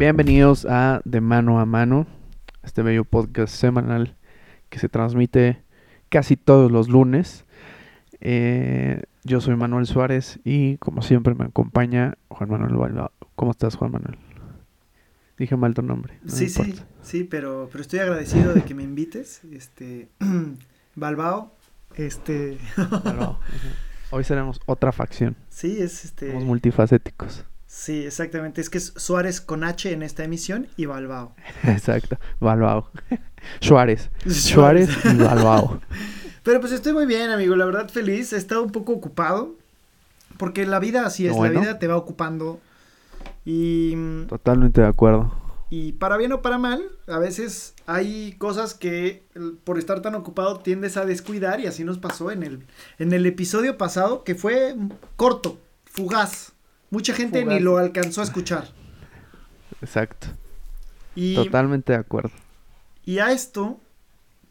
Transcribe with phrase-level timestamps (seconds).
[0.00, 2.06] Bienvenidos a De Mano a Mano,
[2.62, 4.16] este bello podcast semanal
[4.70, 5.62] que se transmite
[6.08, 7.44] casi todos los lunes.
[8.22, 13.12] Eh, yo soy Manuel Suárez y como siempre me acompaña Juan Manuel Balbao.
[13.34, 14.16] ¿Cómo estás, Juan Manuel?
[15.36, 16.18] Dije mal tu nombre.
[16.22, 19.42] no sí, sí, sí, pero, pero estoy agradecido de que me invites.
[19.52, 20.08] Este,
[20.96, 21.54] Balbao,
[21.94, 22.56] este,
[23.04, 23.38] Balbao.
[24.12, 25.36] Hoy seremos otra facción.
[25.50, 27.44] sí, es este, Somos multifacéticos.
[27.70, 31.34] Sí, exactamente, es que es Suárez con H en esta emisión y Balbao.
[31.62, 32.18] Exacto.
[32.40, 32.90] Balbao.
[33.60, 34.10] Suárez.
[34.28, 35.80] Suárez y Balbao.
[36.42, 39.54] Pero pues estoy muy bien, amigo, la verdad feliz, he estado un poco ocupado,
[40.36, 41.54] porque la vida así es, Bueno.
[41.54, 42.60] la vida te va ocupando
[43.44, 43.94] y...
[44.26, 45.32] Totalmente de acuerdo.
[45.68, 49.22] Y para bien o para mal, a veces hay cosas que
[49.62, 52.66] por estar tan ocupado tiendes a descuidar y así nos pasó en el,
[52.98, 54.74] en el episodio pasado que fue
[55.16, 56.52] corto, fugaz.
[56.90, 57.54] Mucha gente Fugaz.
[57.54, 58.68] ni lo alcanzó a escuchar.
[59.80, 60.28] Exacto.
[61.14, 62.30] Y, Totalmente de acuerdo.
[63.04, 63.80] y a esto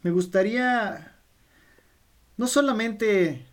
[0.02, 1.16] me gustaría
[2.36, 3.46] no solamente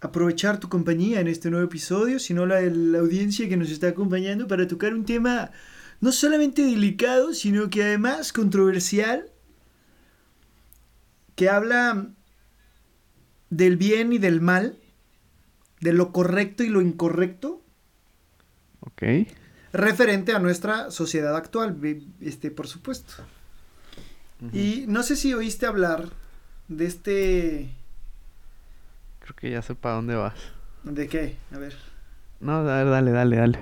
[0.00, 4.46] aprovechar tu compañía en este nuevo episodio, sino la, la audiencia que nos está acompañando
[4.48, 5.50] para tocar un tema
[6.00, 9.30] no solamente delicado, sino que además controversial,
[11.36, 12.08] que habla
[13.50, 14.78] del bien y del mal,
[15.80, 17.61] de lo correcto y lo incorrecto,
[18.82, 19.02] Ok.
[19.72, 21.76] referente a nuestra sociedad actual,
[22.20, 23.14] este, por supuesto.
[24.52, 26.08] Y no sé si oíste hablar
[26.68, 27.70] de este...
[29.20, 30.34] Creo que ya sé para dónde vas.
[30.82, 31.36] ¿De qué?
[31.54, 31.74] A ver.
[32.40, 33.58] No, a ver, dale, dale, dale.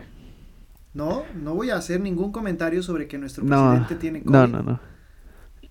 [0.94, 4.32] No, no voy a hacer ningún comentario sobre que nuestro No, presidente tiene COVID.
[4.32, 4.80] no, no, no.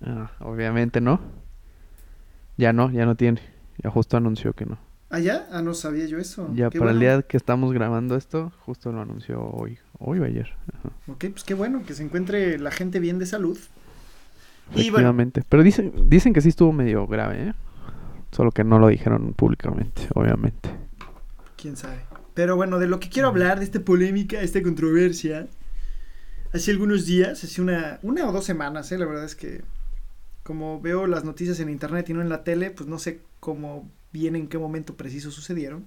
[0.01, 1.19] Ah, obviamente no.
[2.57, 3.41] Ya no, ya no tiene.
[3.83, 4.77] Ya justo anunció que no.
[5.09, 5.47] ¿Ah, ya?
[5.51, 6.53] Ah, no sabía yo eso.
[6.53, 6.99] Ya Qué para el bueno.
[6.99, 9.79] día que estamos grabando esto, justo lo anunció hoy.
[9.99, 10.57] Hoy o ayer.
[10.73, 10.89] Ajá.
[11.07, 13.57] Ok, pues qué bueno que se encuentre la gente bien de salud.
[14.75, 15.43] Y bueno, Efectivamente.
[15.47, 17.53] Pero dicen, dicen que sí estuvo medio grave, ¿eh?
[18.31, 20.69] Solo que no lo dijeron públicamente, obviamente.
[21.55, 22.07] quién sabe.
[22.33, 25.47] Pero bueno, de lo que quiero hablar, de esta polémica, esta controversia,
[26.53, 28.97] hace algunos días, hace una, una o dos semanas, ¿eh?
[28.97, 29.63] la verdad es que
[30.43, 33.89] como veo las noticias en internet y no en la tele, pues no sé cómo
[34.11, 35.85] bien en qué momento preciso sucedieron.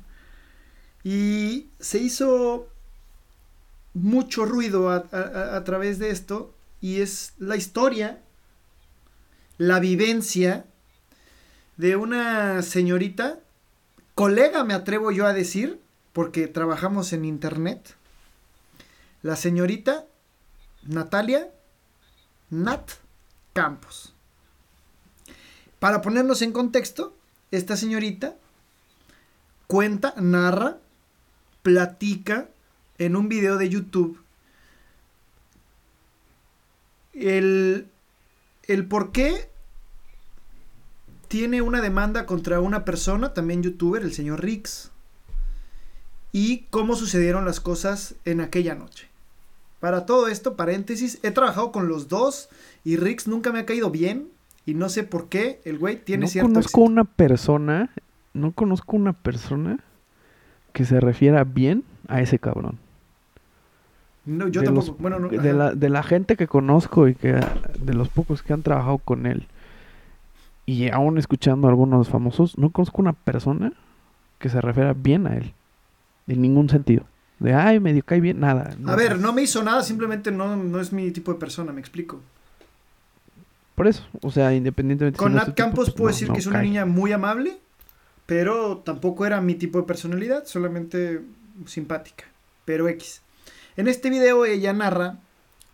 [1.04, 2.68] Y se hizo
[3.94, 8.20] mucho ruido a, a- través de esto y es la historia,
[9.58, 10.64] la vivencia
[11.76, 13.40] de una señorita,
[14.14, 15.80] colega me atrevo yo a decir,
[16.12, 17.96] porque trabajamos en internet,
[19.22, 20.06] la señorita
[20.84, 21.48] Natalia
[22.50, 22.90] Nat
[23.52, 24.14] Campos.
[25.78, 27.16] Para ponernos en contexto,
[27.52, 28.34] esta señorita
[29.68, 30.78] cuenta, narra,
[31.62, 32.48] platica
[32.98, 34.18] en un video de YouTube
[37.12, 37.86] el,
[38.64, 39.48] el por qué
[41.28, 44.90] tiene una demanda contra una persona, también youtuber, el señor Rix,
[46.32, 49.08] y cómo sucedieron las cosas en aquella noche.
[49.80, 52.48] Para todo esto, paréntesis, he trabajado con los dos
[52.84, 54.30] y Rix nunca me ha caído bien
[54.66, 56.92] y no sé por qué el güey tiene no cierto conozco éxito.
[56.92, 57.90] una persona,
[58.34, 59.78] no conozco una persona
[60.72, 62.78] que se refiera bien a ese cabrón.
[64.24, 64.86] No, yo de tampoco.
[64.92, 67.40] los- bueno, no, de, la, de la gente que conozco y que
[67.80, 69.46] de los pocos que han trabajado con él
[70.64, 73.72] y aún escuchando a algunos famosos, no conozco una persona
[74.38, 75.52] que se refiera bien a él.
[76.28, 77.02] En ningún sentido.
[77.40, 78.76] De, ay, medio cae bien, nada.
[78.86, 81.80] A ver, no me hizo nada, simplemente no, no es mi tipo de persona, me
[81.80, 82.20] explico.
[83.74, 85.16] Por eso, o sea, independientemente.
[85.18, 86.66] si Con no Nat tipo, Campos pues puedo no- decir no que es una cae.
[86.68, 87.58] niña muy amable,
[88.26, 91.22] pero tampoco era mi tipo de personalidad, solamente
[91.66, 92.24] simpática.
[92.64, 93.22] Pero X.
[93.76, 95.18] En este video ella narra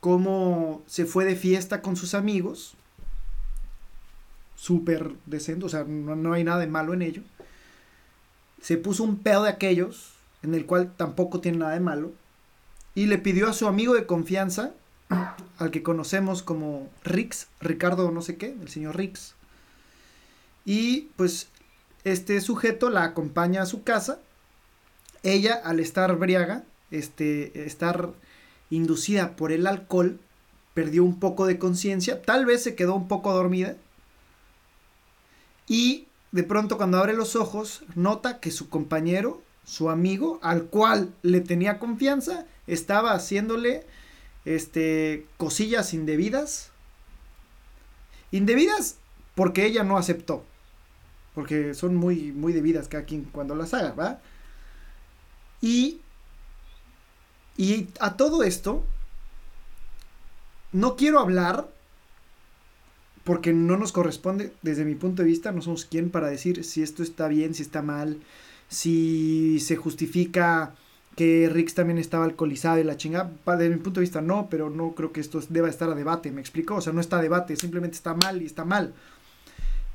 [0.00, 2.74] cómo se fue de fiesta con sus amigos.
[4.56, 7.22] Súper decente, o sea, no, no hay nada de malo en ello.
[8.60, 12.12] Se puso un pedo de aquellos, en el cual tampoco tiene nada de malo.
[12.94, 14.72] Y le pidió a su amigo de confianza,
[15.58, 19.34] al que conocemos como Rix, Ricardo no sé qué, el señor Rix.
[20.64, 21.48] Y pues
[22.04, 24.20] este sujeto la acompaña a su casa.
[25.22, 28.10] Ella, al estar briaga, este, estar
[28.70, 30.20] inducida por el alcohol,
[30.74, 33.76] perdió un poco de conciencia, tal vez se quedó un poco dormida.
[35.66, 41.12] Y de pronto cuando abre los ojos, nota que su compañero, su amigo, al cual
[41.22, 43.86] le tenía confianza, estaba haciéndole
[44.56, 46.70] este cosillas indebidas.
[48.30, 48.96] Indebidas
[49.34, 50.44] porque ella no aceptó.
[51.34, 54.20] Porque son muy, muy debidas cada quien cuando las haga, ¿va?
[55.60, 56.00] Y,
[57.56, 58.84] y a todo esto,
[60.72, 61.68] no quiero hablar
[63.24, 66.82] porque no nos corresponde, desde mi punto de vista, no somos quien para decir si
[66.82, 68.18] esto está bien, si está mal,
[68.68, 70.74] si se justifica
[71.18, 73.32] que Rix también estaba alcoholizado y la chingada.
[73.44, 76.30] Desde mi punto de vista no, pero no creo que esto deba estar a debate,
[76.30, 76.76] me explico.
[76.76, 78.94] O sea, no está a debate, simplemente está mal y está mal.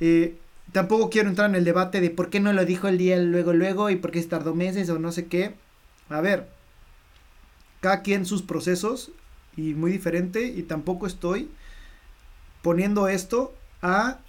[0.02, 0.36] Eh,
[0.74, 3.54] tampoco quiero entrar en el debate de por qué no lo dijo el día luego,
[3.54, 5.56] luego y por qué se tardó meses o no sé qué.
[6.10, 6.50] A ver,
[7.80, 9.14] cada quien sus procesos
[9.56, 11.50] y muy diferente y tampoco estoy
[12.62, 14.20] poniendo esto a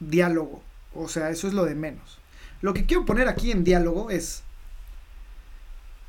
[0.00, 0.60] diálogo.
[0.92, 2.18] O sea, eso es lo de menos.
[2.62, 4.42] Lo que quiero poner aquí en diálogo es,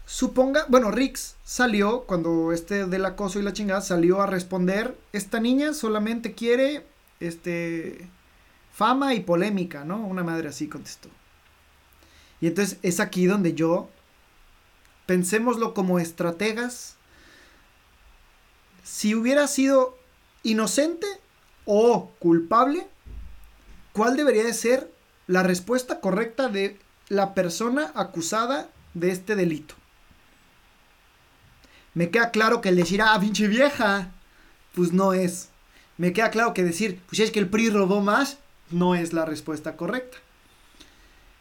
[0.07, 5.41] suponga, bueno, Rix salió cuando este del acoso y la chingada salió a responder, esta
[5.41, 6.87] niña solamente quiere,
[7.19, 8.09] este,
[8.71, 9.97] fama y polémica, ¿no?
[9.97, 11.09] Una madre así contestó.
[12.39, 13.89] Y entonces es aquí donde yo,
[15.07, 16.95] pensémoslo como estrategas,
[18.83, 19.97] si hubiera sido
[20.41, 21.07] inocente
[21.65, 22.87] o culpable,
[23.91, 24.89] ¿cuál debería de ser
[25.27, 29.75] la respuesta correcta de la persona acusada de este delito?
[31.97, 34.11] Me queda claro que el decir, ah, pinche vieja,
[34.75, 35.49] pues no es.
[35.97, 38.37] Me queda claro que decir, pues es que el PRI robó más,
[38.69, 40.19] no es la respuesta correcta.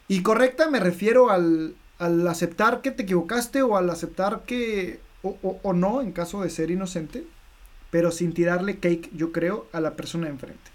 [0.08, 5.37] Y correcta me refiero al, al aceptar que te equivocaste o al aceptar que, o,
[5.62, 7.26] o no, en caso de ser inocente,
[7.91, 10.70] pero sin tirarle cake, yo creo, a la persona de enfrente.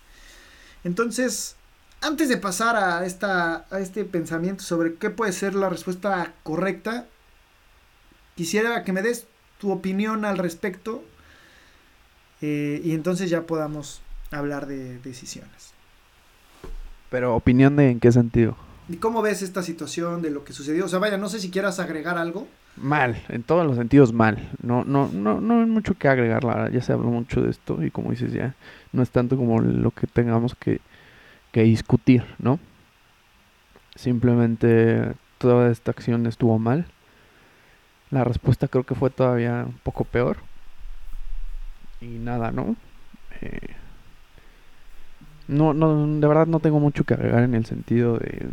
[0.84, 1.56] Entonces,
[2.01, 7.07] antes de pasar a, esta, a este pensamiento sobre qué puede ser la respuesta correcta,
[8.36, 9.25] quisiera que me des
[9.62, 11.04] tu opinión al respecto
[12.42, 15.74] eh, y entonces ya podamos hablar de decisiones.
[17.12, 18.58] Pero opinión de en qué sentido?
[18.90, 20.86] ¿Y cómo ves esta situación de lo que sucedió?
[20.86, 22.48] O sea, vaya, no sé si quieras agregar algo.
[22.75, 24.50] Mal, en todos los sentidos mal.
[24.63, 26.72] No, no, no, no hay mucho que agregar, la verdad.
[26.72, 28.56] Ya se habló mucho de esto y como dices ya,
[28.94, 30.81] no es tanto como lo que tengamos que,
[31.52, 32.60] que discutir, ¿no?
[33.96, 36.88] Simplemente toda esta acción estuvo mal.
[38.12, 40.38] La respuesta creo que fue todavía un poco peor.
[42.02, 42.75] Y nada, ¿no?
[43.42, 43.60] Eh,
[45.48, 48.48] no, no, de verdad no tengo mucho que agregar en el sentido de...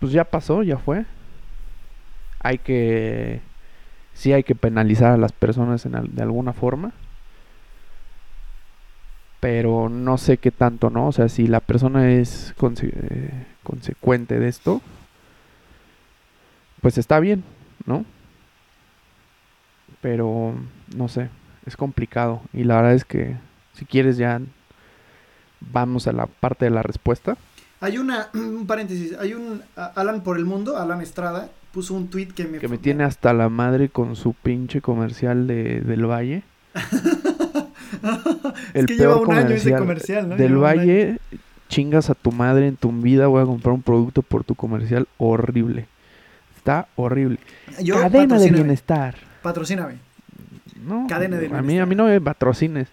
[0.00, 1.06] Pues ya pasó, ya fue
[2.46, 3.40] hay que
[4.14, 6.92] sí hay que penalizar a las personas en, de alguna forma
[9.40, 14.48] pero no sé qué tanto no o sea si la persona es eh, consecuente de
[14.48, 14.80] esto
[16.80, 17.42] pues está bien
[17.84, 18.04] no
[20.06, 20.54] pero
[20.94, 21.30] no sé
[21.66, 23.34] es complicado y la verdad es que
[23.72, 24.40] si quieres ya
[25.72, 27.36] vamos a la parte de la respuesta
[27.80, 32.28] hay una un paréntesis hay un Alan por el mundo Alan Estrada puso un tweet
[32.28, 32.58] que me...
[32.58, 36.44] Que me tiene hasta la madre con su pinche comercial de, del Valle.
[38.74, 40.36] el que lleva un año ese comercial, ¿no?
[40.36, 41.18] Del Valle,
[41.68, 45.08] chingas a tu madre en tu vida, voy a comprar un producto por tu comercial
[45.18, 45.86] horrible.
[46.56, 47.40] Está horrible.
[47.86, 49.16] Cadena de bienestar.
[49.46, 49.98] Patrocíname.
[50.84, 52.88] No, Cadena de a mí, a mí no me patrocines.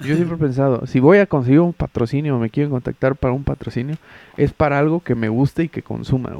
[0.00, 3.34] Yo siempre he pensado, si voy a conseguir un patrocinio o me quieren contactar para
[3.34, 3.96] un patrocinio,
[4.38, 6.32] es para algo que me guste y que consuma.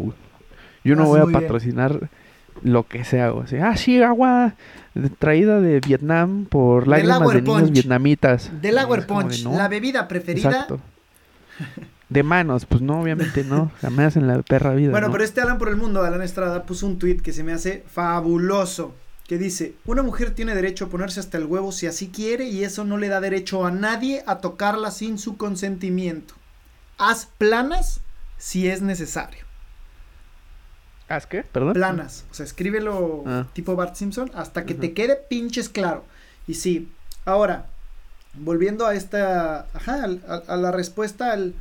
[0.85, 2.09] Yo no voy a patrocinar
[2.63, 3.35] lo que sea.
[3.35, 4.55] O sea, ah, sí, agua
[5.19, 8.51] traída de Vietnam por lágrimas de niños vietnamitas.
[8.63, 10.49] Del Agua Punch, la bebida preferida.
[10.49, 10.81] Exacto.
[12.09, 14.93] De manos, pues no, obviamente no, jamás en la perra vida.
[14.93, 17.53] Bueno, pero este Alan por el mundo, Alan Estrada, puso un tweet que se me
[17.53, 18.95] hace fabuloso.
[19.29, 22.65] Que dice, una mujer tiene derecho a ponerse hasta el huevo si así quiere y
[22.65, 26.35] eso no le da derecho a nadie a tocarla sin su consentimiento.
[26.97, 28.01] Haz planas
[28.39, 29.45] si es necesario.
[31.09, 31.43] ¿Haz qué?
[31.43, 31.75] Perdón.
[31.75, 32.25] Planas.
[32.31, 33.47] O sea, escríbelo ah.
[33.53, 36.05] tipo Bart Simpson hasta que te quede pinches claro.
[36.47, 36.91] Y sí.
[37.25, 37.67] Ahora,
[38.35, 39.67] volviendo a esta.
[39.73, 41.55] Ajá, a, la respuesta al.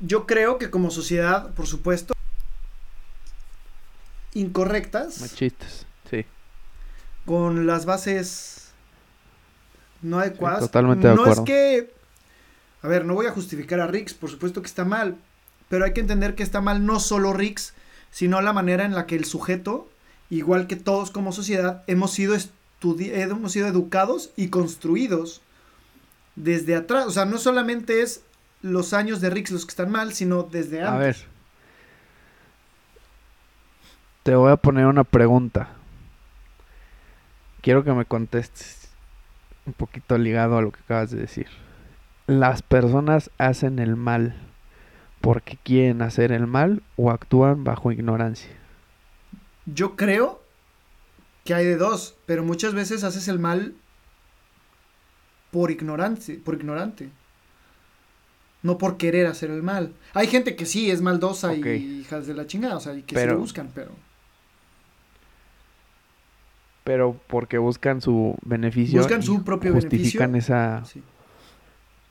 [0.00, 2.14] Yo creo que como sociedad, por supuesto,
[4.34, 5.20] incorrectas.
[5.20, 6.24] Machistas, sí.
[7.26, 8.72] Con las bases
[10.02, 10.60] no adecuadas.
[10.60, 11.34] totalmente de acuerdo.
[11.34, 11.94] No es que.
[12.82, 15.16] A ver, no voy a justificar a Rix, por supuesto que está mal.
[15.68, 17.72] Pero hay que entender que está mal no solo Rix,
[18.10, 19.88] sino la manera en la que el sujeto,
[20.28, 22.36] igual que todos como sociedad, hemos sido,
[22.82, 25.40] hemos sido educados y construidos
[26.36, 27.06] desde atrás.
[27.06, 28.22] O sea, no solamente es
[28.60, 30.94] los años de Rix los que están mal, sino desde antes.
[30.94, 31.16] A ver.
[34.24, 35.70] Te voy a poner una pregunta.
[37.64, 38.90] Quiero que me contestes
[39.64, 41.46] un poquito ligado a lo que acabas de decir.
[42.26, 44.36] Las personas hacen el mal
[45.22, 48.50] porque quieren hacer el mal o actúan bajo ignorancia?
[49.64, 50.42] Yo creo
[51.46, 53.74] que hay de dos, pero muchas veces haces el mal
[55.50, 57.08] por ignorante, por ignorante.
[58.62, 59.94] No por querer hacer el mal.
[60.12, 61.66] Hay gente que sí es maldosa y
[62.00, 63.92] hijas de la chingada, o sea, y que Pero- lo buscan, pero.
[66.84, 69.00] Pero porque buscan su beneficio.
[69.00, 70.54] Buscan su propio justifican beneficio.
[70.54, 70.84] esa.
[70.84, 71.02] Sí.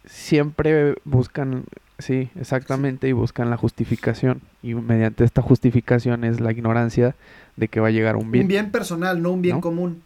[0.05, 1.65] Siempre buscan.
[1.99, 3.07] Sí, exactamente.
[3.07, 4.41] Y buscan la justificación.
[4.63, 7.15] Y mediante esta justificación es la ignorancia
[7.55, 8.45] de que va a llegar un bien.
[8.45, 9.61] Un bien personal, no un bien ¿No?
[9.61, 10.01] común.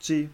[0.00, 0.30] Sí.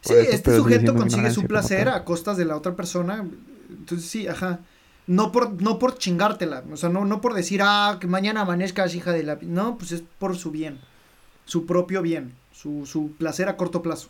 [0.00, 3.24] Sí, Por este sujeto consigue su placer a costas de la otra persona.
[3.70, 4.60] Entonces sí, ajá.
[5.06, 6.64] No por, no por chingártela.
[6.70, 9.38] O sea, no, no por decir, ah, que mañana amanezcas hija de la...
[9.40, 10.78] No, pues es por su bien.
[11.48, 12.34] Su propio bien.
[12.52, 14.08] Su, su placer a corto plazo.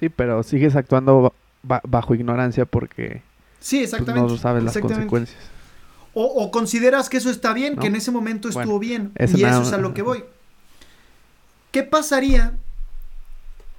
[0.00, 1.32] Sí, pero sigues actuando
[1.62, 3.22] ba- bajo ignorancia porque
[3.60, 4.32] Sí, pues, exactamente.
[4.32, 5.08] no sabes las exactamente.
[5.10, 5.50] consecuencias.
[6.14, 7.82] O, o consideras que eso está bien, ¿No?
[7.82, 9.12] que en ese momento estuvo bien.
[9.16, 10.24] eso y nada- eso es a lo que voy.
[11.70, 12.54] ¿Qué pasaría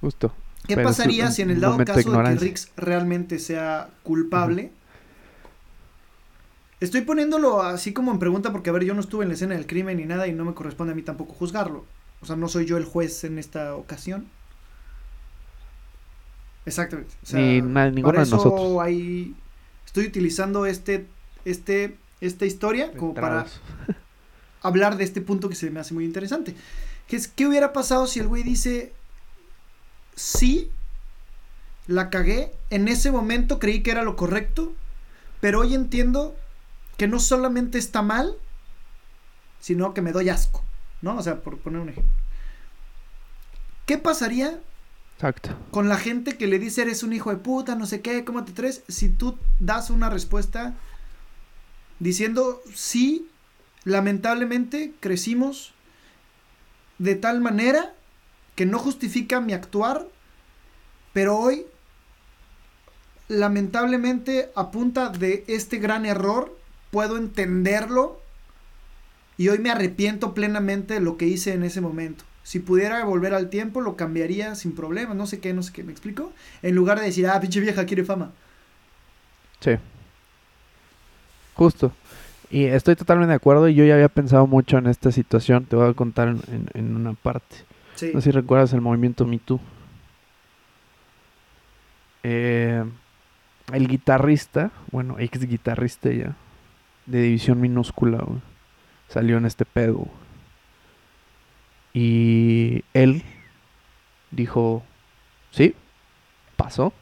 [0.00, 0.32] Justo.
[0.68, 2.34] ¿Qué pasaría si en el dado de caso de que.
[2.36, 4.70] Rix realmente sea culpable?
[6.80, 9.54] Estoy poniéndolo así como en pregunta porque, a ver, yo no estuve en la escena
[9.54, 11.84] del crimen ni nada y no me corresponde a mí tampoco juzgarlo.
[12.24, 14.26] O sea, no soy yo el juez en esta ocasión.
[16.66, 17.14] Exactamente.
[17.22, 18.78] O sea, Ni na- ninguno para de eso nosotros.
[18.80, 19.34] hay-
[19.84, 21.06] Estoy utilizando este,
[21.44, 23.46] este, esta historia como para
[24.62, 26.54] hablar de este punto que se me hace muy interesante.
[27.06, 28.94] Que es, ¿qué hubiera pasado si el güey dice,
[30.16, 30.70] sí,
[31.86, 34.72] la cagué, en ese momento creí que era lo correcto,
[35.42, 36.34] pero hoy entiendo
[36.96, 38.34] que no solamente está mal,
[39.60, 40.64] sino que me doy asco,
[41.04, 41.16] ¿no?
[41.16, 42.12] O sea, por poner un ejemplo.
[43.86, 44.58] ¿Qué pasaría
[45.16, 45.50] Exacto.
[45.70, 48.44] con la gente que le dice eres un hijo de puta, no sé qué, cómo
[48.44, 50.74] te tres, si tú das una respuesta
[51.98, 53.28] diciendo sí,
[53.84, 55.74] lamentablemente crecimos
[56.98, 57.94] de tal manera
[58.54, 60.08] que no justifica mi actuar,
[61.12, 61.66] pero hoy
[63.28, 66.56] lamentablemente a punta de este gran error
[66.90, 68.23] puedo entenderlo
[69.38, 72.24] y hoy me arrepiento plenamente de lo que hice en ese momento.
[72.42, 75.82] Si pudiera volver al tiempo, lo cambiaría sin problema, no sé qué, no sé qué,
[75.82, 76.32] ¿me explico?
[76.62, 78.32] En lugar de decir, ah, pinche vieja quiere fama.
[79.60, 79.72] Sí.
[81.54, 81.92] Justo.
[82.50, 85.64] Y estoy totalmente de acuerdo y yo ya había pensado mucho en esta situación.
[85.64, 87.56] Te voy a contar en, en- en una parte.
[87.94, 88.10] Sí.
[88.12, 89.58] No sé si recuerdas el movimiento Me Too.
[92.22, 92.84] Eh,
[93.72, 96.36] el guitarrista, bueno, ex guitarrista ya,
[97.06, 98.40] de división minúscula, güey,
[99.14, 100.08] salió en este pedo.
[101.92, 103.22] Y él
[104.32, 104.82] dijo,
[105.52, 105.76] sí,
[106.56, 106.92] pasó,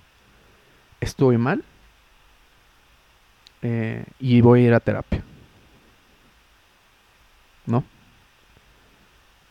[1.00, 1.64] estuve mal
[3.62, 5.22] eh, y voy a ir a terapia.
[7.64, 7.82] ¿No?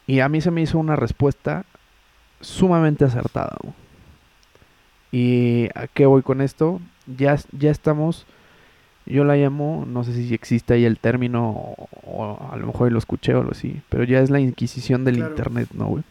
[0.06, 1.66] Y a mí se me hizo una respuesta
[2.42, 3.58] sumamente acertada.
[5.12, 6.80] ¿Y a qué voy con esto?
[7.08, 8.28] Ya, ya estamos,
[9.06, 12.92] yo la llamo, no sé si existe ahí el término, o, o a lo mejor
[12.92, 15.32] lo escuché o algo así, pero ya es la inquisición del Claro.
[15.32, 16.04] Internet, ¿no, güey?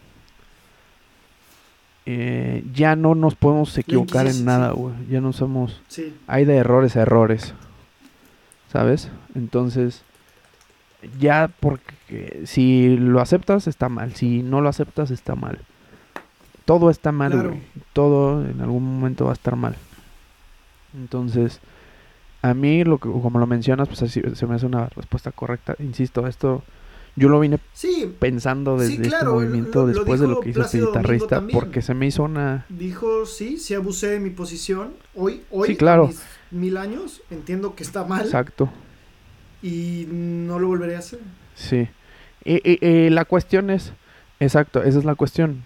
[2.07, 4.77] Eh, ya no nos podemos equivocar en nada, sí.
[4.81, 4.95] güey.
[5.11, 5.81] Ya no somos...
[5.89, 6.15] Sí.
[6.27, 7.55] Hay de errores a errores.
[8.73, 9.11] ¿Sabes?
[9.35, 10.03] Entonces,
[11.19, 15.59] ya porque si lo aceptas está mal, si no lo aceptas está mal.
[16.65, 17.49] Todo está mal, Claro.
[17.51, 17.63] güey.
[17.93, 19.77] Todo en algún momento va a estar mal.
[20.95, 21.61] Entonces,
[22.43, 25.75] a mí, lo que, como lo mencionas, pues así se me hace una respuesta correcta.
[25.79, 26.63] Insisto, esto
[27.17, 30.51] yo lo vine Sí, pensando Sí, desde este movimiento lo- lo después de lo que
[30.51, 32.65] hizo este Plácido guitarrista, porque se me hizo una...
[32.69, 34.93] dijo, sí, sí abusé de mi posición.
[35.15, 36.07] Hoy, hoy, Sí, claro.
[36.07, 38.71] mis mil años, entiendo que está mal Exacto.
[39.63, 41.19] y no lo volveré a hacer.
[41.55, 41.89] Sí.
[42.45, 43.93] Y la cuestión es,
[44.39, 45.65] exacto, esa es la cuestión.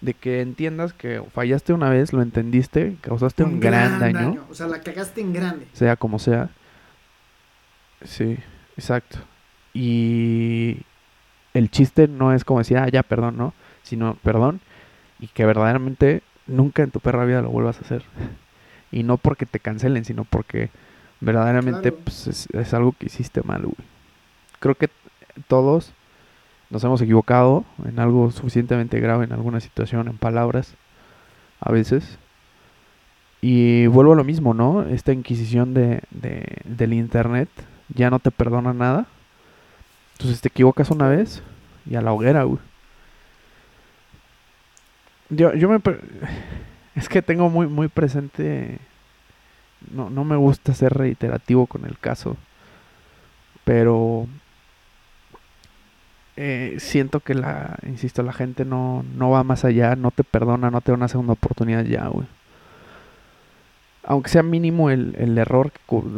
[0.00, 4.66] De que entiendas que fallaste una vez, lo entendiste, causaste un, gran, daño, O sea,
[4.66, 5.66] la cagaste en grande.
[5.74, 6.48] sea como sea.
[8.02, 8.38] Sí,
[8.76, 9.18] exacto.
[9.74, 10.78] Y
[11.52, 13.52] el chiste no es como decir, ah, ya, perdón, ¿no?
[13.82, 14.60] Sino, perdón,
[15.18, 18.02] y que verdaderamente nunca en tu perra vida lo vuelvas a hacer.
[18.92, 20.70] Y no porque te cancelen, sino porque
[21.20, 22.04] verdaderamente Claro.
[22.04, 23.76] pues, es, es algo que hiciste mal, güey.
[24.58, 24.88] Creo que
[25.46, 25.92] todos
[26.70, 30.74] nos hemos equivocado en algo suficientemente grave, en alguna situación, en palabras,
[31.60, 32.18] a veces.
[33.42, 34.82] Y vuelvo a lo mismo, ¿no?
[34.82, 37.48] Esta inquisición de, de- del internet
[37.94, 39.06] ya no te perdona nada.
[40.12, 41.42] Entonces te equivocas una vez
[41.88, 42.44] y a la hoguera.
[45.28, 45.80] Yo, yo me...
[46.96, 48.78] Es que tengo muy, muy presente...
[49.90, 52.36] No, no me gusta ser reiterativo con el caso.
[53.64, 54.26] Pero...
[56.40, 60.24] eh, eh, siento que la, insisto, la gente no, no va más allá, no te
[60.24, 62.26] perdona, no te da una segunda oportunidad ya, güey.
[64.04, 65.70] Aunque sea mínimo el, el error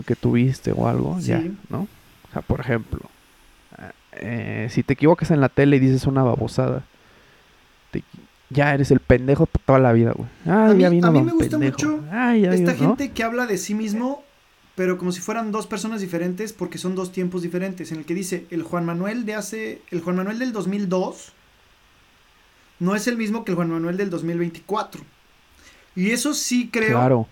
[0.07, 1.43] que, tuviste o algo, ya.
[1.69, 1.81] ¿no?
[1.81, 3.01] O sea, por ejemplo,
[4.13, 6.83] eh, si te equivocas en la tele y dices una babosada,
[7.91, 8.05] te-
[8.51, 10.29] ya eres el pendejo toda la vida, güey.
[10.47, 11.73] Ah, A mí- ya vino a mí me gusta pendejo.
[11.73, 12.97] mucho Ay, ya Esta vino, ¿no?
[12.97, 14.23] gente que habla de sí mismo,
[14.75, 17.93] pero como si fueran dos personas diferentes, porque son dos tiempos diferentes.
[17.93, 19.83] En el que dice, el Juan Manuel de hace.
[19.91, 21.33] El Juan Manuel del 2002
[22.81, 25.03] no es el mismo que el Juan Manuel del 2024.
[25.95, 27.29] Y eso sí creo Claro.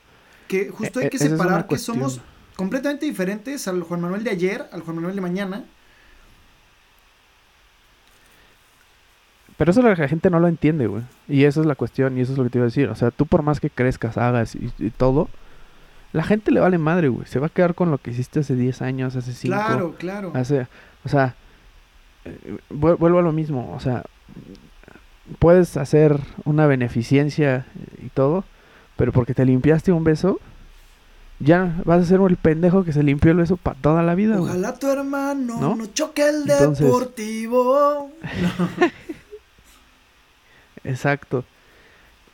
[0.49, 2.21] que justo hay e- que es separar que somos
[2.57, 5.65] completamente diferentes al Juan Manuel de ayer, al Juan Manuel de mañana.
[9.57, 11.03] Pero eso la gente no lo entiende, güey.
[11.29, 12.89] Y esa es la cuestión, y eso es lo que te iba a decir.
[12.89, 15.29] O sea, tú por más que crezcas, hagas y, y todo,
[16.13, 17.27] la gente le vale madre, güey.
[17.27, 19.55] Se va a quedar con lo que hiciste hace 10 años, hace 5.
[19.55, 20.33] Claro, claro.
[20.35, 20.67] Hace,
[21.05, 21.35] o sea,
[22.25, 23.73] eh, vuel- vuelvo a lo mismo.
[23.75, 24.03] O sea,
[25.39, 27.65] puedes hacer una beneficencia
[28.05, 28.45] y todo,
[28.97, 30.41] pero porque te limpiaste un beso,
[31.39, 34.37] ya vas a ser el pendejo que se limpió el beso para toda la vida,
[34.37, 34.51] güey.
[34.51, 35.75] Ojalá tu hermano ¿No?
[35.77, 38.11] no, choque el Entonces- deportivo.
[40.85, 41.45] Exacto.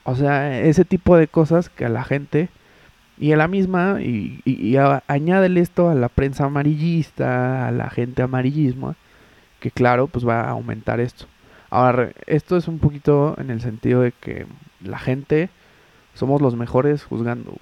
[0.05, 2.49] O sea, ese tipo de cosas que a la gente
[3.19, 7.71] y a la misma y, y, y a- añádele esto a la prensa amarillista, a
[7.71, 8.95] la gente amarillismo,
[9.61, 11.27] que claro, pues va a aumentar esto.
[11.71, 14.47] Ahora, esto es un poquito en el sentido de que
[14.83, 15.49] la gente
[16.15, 17.55] somos los mejores juzgando.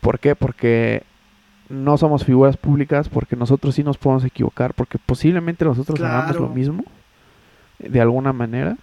[0.00, 0.34] ¿Por qué?
[0.36, 1.02] Porque
[1.68, 6.48] no somos figuras públicas, porque nosotros sí nos podemos equivocar, porque posiblemente nosotros hagamos lo
[6.54, 6.84] mismo
[7.78, 8.76] de alguna manera.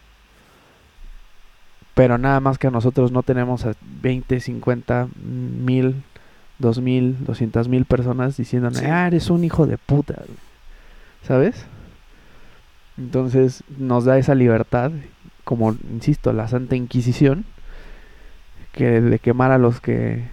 [1.95, 6.03] Pero nada más que a nosotros no tenemos a 20, 50, mil,
[6.59, 8.85] dos mil, doscientas mil personas diciéndome, Sí.
[8.85, 10.13] ah, eres un hijo de puta.
[10.17, 10.37] güey".
[11.23, 11.65] ¿Sabes?
[12.97, 14.91] Entonces nos da esa libertad,
[15.43, 17.45] como insisto, la Santa Inquisición,
[18.71, 20.23] que de quemar a los que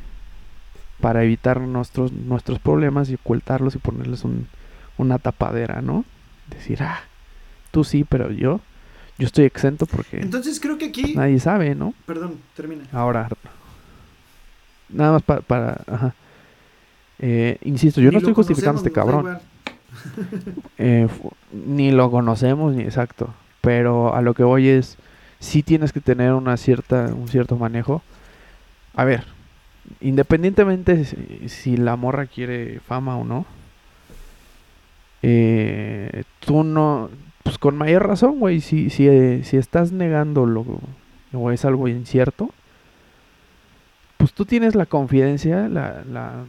[1.01, 4.46] para evitar nuestros nuestros problemas y ocultarlos y ponerles un,
[4.98, 6.05] una tapadera, ¿no?
[6.48, 7.01] Decir, ah,
[7.72, 8.61] tú sí, pero yo,
[9.22, 11.14] yo estoy exento porque Entonces creo que aquí.
[11.14, 11.94] nadie sabe, ¿no?
[12.06, 12.82] Perdón, termina.
[12.90, 13.28] Ahora,
[14.88, 16.14] nada más pa- para, ajá.
[17.20, 19.38] Eh, insisto, yo Ni no estoy justificando a este cabrón.
[20.78, 21.06] Eh,
[21.52, 23.32] ni lo conocemos, ni exacto.
[23.61, 24.96] Pero a lo que voy es,
[25.38, 28.02] sí tienes que tener una cierta, un cierto manejo.
[28.96, 29.22] A ver,
[30.00, 33.46] independientemente si, si la morra quiere fama o no,
[35.22, 37.08] eh, tú no,
[37.42, 40.64] pues con mayor razón, güey, si, si, eh, si estás negando lo,
[41.33, 42.50] o es algo incierto,
[44.16, 46.44] pues tú tienes la confidencia, la, la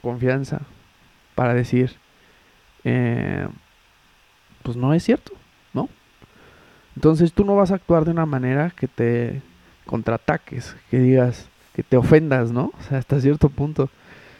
[0.00, 0.62] confianza
[1.34, 1.96] para decir,
[2.84, 3.46] eh,
[4.62, 5.32] pues no es cierto,
[5.74, 5.88] ¿no?
[6.96, 9.42] Entonces tú no vas a actuar de una manera que te
[9.86, 12.72] contraataques, que digas, que te ofendas, ¿no?
[12.78, 13.90] O sea, hasta cierto punto.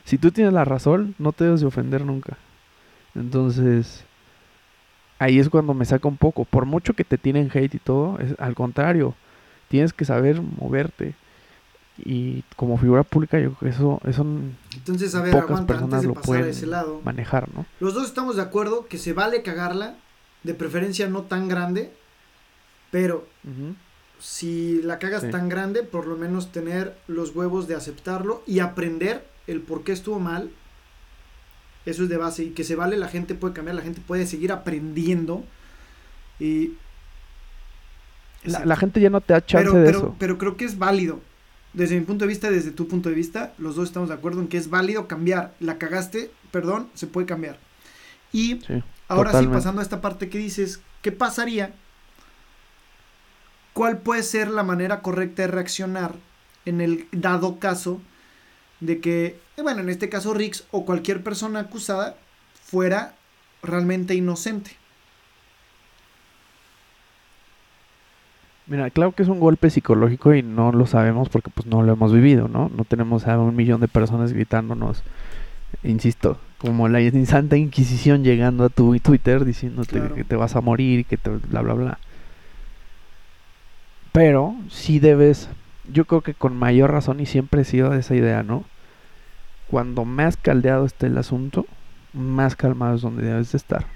[0.04, 2.38] Si tú tienes la razón, no te debes de ofender nunca.
[3.14, 4.04] Entonces,
[5.18, 6.44] ahí es cuando me saca un poco.
[6.44, 9.14] Por mucho que te tienen hate y todo, es al contrario,
[9.68, 11.14] tienes que saber moverte.
[12.04, 14.24] Y como figura pública, yo creo que eso, eso
[14.74, 17.00] Entonces, a ver, pocas aguanta, personas lo a pueden ese lado.
[17.04, 17.66] manejar, ¿no?
[17.80, 19.96] Los dos estamos de acuerdo que se vale cagarla,
[20.44, 21.90] de preferencia no tan grande,
[22.92, 23.26] pero
[24.20, 25.30] si la cagas Sí.
[25.30, 29.90] tan grande, por lo menos tener los huevos de aceptarlo y aprender el por qué
[29.92, 30.50] estuvo mal.
[31.88, 34.26] Eso es de base y que se vale, la gente puede cambiar, la gente puede
[34.26, 35.44] seguir aprendiendo
[36.38, 36.78] y
[38.44, 40.16] La, la gente ya no te da chance pero, de pero, eso.
[40.18, 41.20] pero creo que es válido.
[41.72, 44.40] Desde mi punto de vista, desde tu punto de vista, los dos estamos de acuerdo
[44.40, 45.54] en que es válido cambiar.
[45.60, 47.58] La cagaste, perdón, se puede cambiar.
[48.32, 49.38] Y Sí, ahora totalmente.
[49.38, 51.74] sí, pasando a esta parte que dices, ¿qué pasaría?
[53.72, 56.14] ¿Cuál puede ser la manera correcta de reaccionar
[56.64, 58.00] en el dado caso
[58.80, 62.16] de que, eh, bueno, en este caso Rix o cualquier persona acusada
[62.62, 63.14] fuera
[63.62, 64.72] realmente inocente?
[68.66, 71.92] Mira, claro que es un golpe psicológico y no lo sabemos porque pues no lo
[71.92, 72.70] hemos vivido, ¿no?
[72.76, 75.02] No tenemos a un millón de personas gritándonos,
[75.82, 80.14] insisto, como la Santa Inquisición llegando a tu Twitter diciéndote Claro.
[80.14, 81.98] que te vas a morir y que te bla bla bla.
[84.12, 85.48] Pero sí debes,
[85.92, 88.64] yo creo que con mayor razón y siempre he sido de esa idea, ¿no?
[89.70, 91.66] Cuando más caldeado esté el asunto,
[92.14, 93.86] más calmado es donde debes de estar.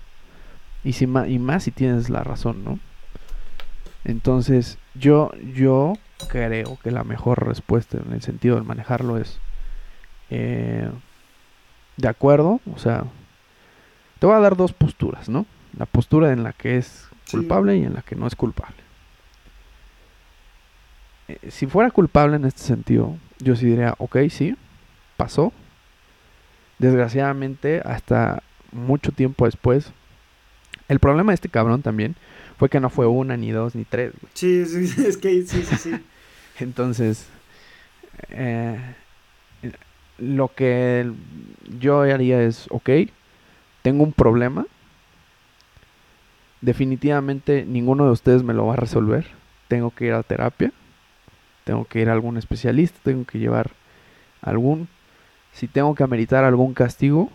[0.84, 2.78] Y, si y más si tienes la razón, ¿no?
[4.04, 5.94] Entonces, yo, yo
[6.28, 9.38] creo que la mejor respuesta en el sentido de manejarlo es
[10.30, 10.90] eh,
[11.96, 13.04] de acuerdo, o sea,
[14.18, 15.46] te voy a dar dos posturas, ¿no?
[15.78, 17.38] La postura en la que es Sí.
[17.38, 18.76] culpable y en la que no es culpable.
[21.32, 24.54] Eh, si fuera culpable en este sentido, yo sí diría, ok, sí,
[25.16, 25.52] pasó.
[26.78, 28.42] Desgraciadamente, hasta
[28.72, 29.92] mucho tiempo después,
[30.88, 32.16] el problema de este cabrón también
[32.58, 34.12] fue que no fue una, ni dos, ni tres.
[34.20, 34.30] güey.
[34.34, 36.04] Sí, sí, sí, es que sí, sí, sí.
[36.60, 37.28] Entonces,
[38.28, 38.78] eh,
[40.18, 41.10] lo que
[41.78, 42.90] yo haría es, ok,
[43.82, 44.66] tengo un problema.
[46.60, 49.26] Definitivamente ninguno de ustedes me lo va a resolver.
[49.68, 50.72] Tengo que ir a terapia.
[51.64, 52.98] Tengo que ir a algún especialista.
[53.02, 53.70] Tengo que llevar
[54.40, 54.88] algún...
[55.52, 57.30] Si tengo que ameritar algún castigo,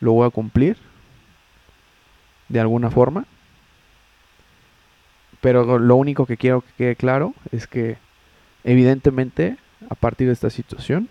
[0.00, 0.76] lo voy a cumplir.
[2.48, 3.24] De alguna forma.
[5.40, 7.96] Pero lo único que quiero que quede claro es que
[8.64, 9.56] evidentemente
[9.88, 11.08] a partir de esta situación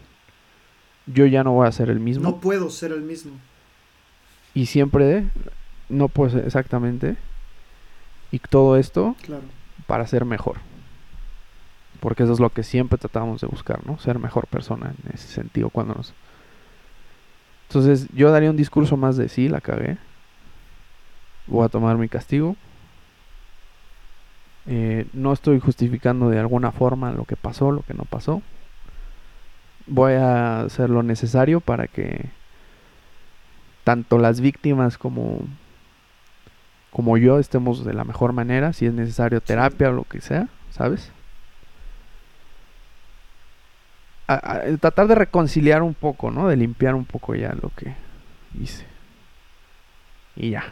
[1.05, 3.31] yo ya no voy a ser el mismo No puedo ser el mismo.
[4.53, 5.23] y siempre
[5.87, 7.15] no puedo ser exactamente
[8.31, 9.43] y todo esto Claro.
[9.87, 10.57] para ser mejor
[11.99, 15.27] porque eso es lo que siempre tratamos de buscar no ser mejor persona en ese
[15.27, 16.13] sentido cuando nos
[17.67, 19.97] entonces yo daría un discurso más de sí la cagué.
[21.47, 22.55] Voy a tomar mi castigo
[24.69, 28.41] Eh, no estoy justificando de alguna forma lo que pasó lo que no pasó.
[29.87, 32.29] Voy a hacer lo necesario para que
[33.83, 35.39] tanto las víctimas como
[36.91, 40.47] como yo estemos de la mejor manera, si es necesario terapia o lo que sea,
[40.71, 41.11] ¿sabes?
[44.27, 46.49] Tratar de reconciliar un poco, ¿no?
[46.49, 47.95] De limpiar un poco ya lo que
[48.59, 48.85] hice.
[50.35, 50.65] Y ya.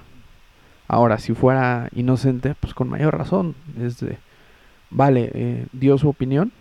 [0.87, 3.55] Ahora, si fuera inocente, pues con mayor razón.
[3.81, 4.03] Es
[4.89, 6.51] vale, eh, dio su opinión.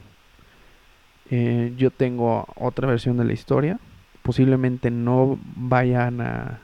[1.31, 3.79] Eh, yo tengo otra versión de la historia.
[4.23, 6.61] Posiblemente no vayan a.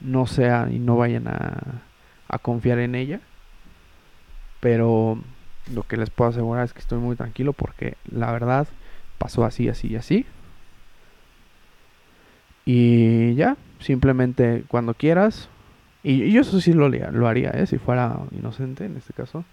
[0.00, 1.82] No sea y no vayan a,
[2.28, 3.20] a confiar en ella.
[4.58, 5.18] Pero
[5.72, 8.66] lo que les puedo asegurar es que estoy muy tranquilo porque la verdad
[9.18, 10.26] pasó así, así y así.
[12.64, 15.48] Y ya, simplemente cuando quieras.
[16.02, 17.66] Y, y yo eso sí lo, haría- lo haría, ¿eh?
[17.66, 19.44] si fuera inocente en este caso.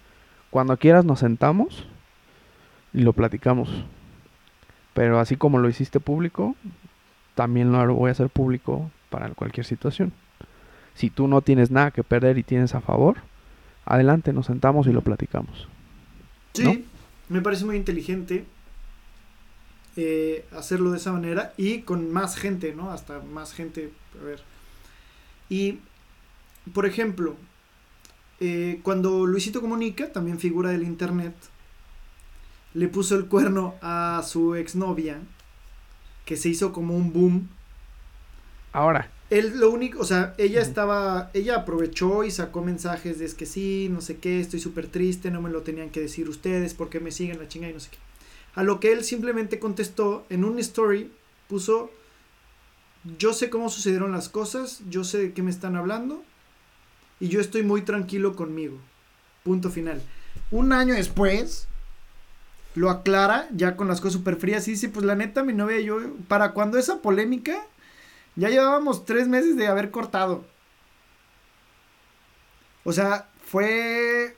[0.50, 1.86] Cuando quieras nos sentamos
[2.92, 3.70] y lo platicamos.
[4.94, 6.54] Pero así como lo hiciste público,
[7.34, 10.12] también lo voy a hacer público para cualquier situación.
[10.94, 13.16] Si tú no tienes nada que perder y tienes a favor,
[13.86, 15.68] adelante, nos sentamos y lo platicamos.
[16.52, 16.74] Sí, ¿No?
[17.34, 18.44] me parece muy inteligente
[19.96, 22.92] eh, hacerlo de esa manera y con más gente, ¿no?
[22.92, 24.42] Hasta más gente, a ver.
[25.48, 25.80] Y,
[26.72, 27.36] por ejemplo,
[28.40, 31.34] eh, cuando Luisito Comunica, también figura del internet,
[32.74, 35.20] le puso el cuerno a su exnovia,
[36.24, 37.48] que se hizo como un boom.
[38.72, 43.34] Ahora, Él lo único, o sea, ella estaba, ella aprovechó y sacó mensajes de es
[43.34, 46.72] que sí, no sé qué, estoy súper triste, no me lo tenían que decir ustedes,
[46.72, 47.98] porque me siguen la chinga y no sé qué.
[48.54, 51.10] A lo que él simplemente contestó en un story,
[51.48, 51.90] puso,
[53.18, 56.22] yo sé cómo sucedieron las cosas, yo sé de qué me están hablando,
[57.20, 58.78] y yo estoy muy tranquilo conmigo.
[59.44, 60.02] Punto final.
[60.50, 61.68] Un año después,
[62.74, 65.78] lo aclara ya con las cosas súper frías y dice, pues la neta, mi novia
[65.78, 67.66] y yo, para cuando esa polémica,
[68.36, 70.44] ya llevábamos tres meses de haber cortado.
[72.84, 74.36] O sea, fue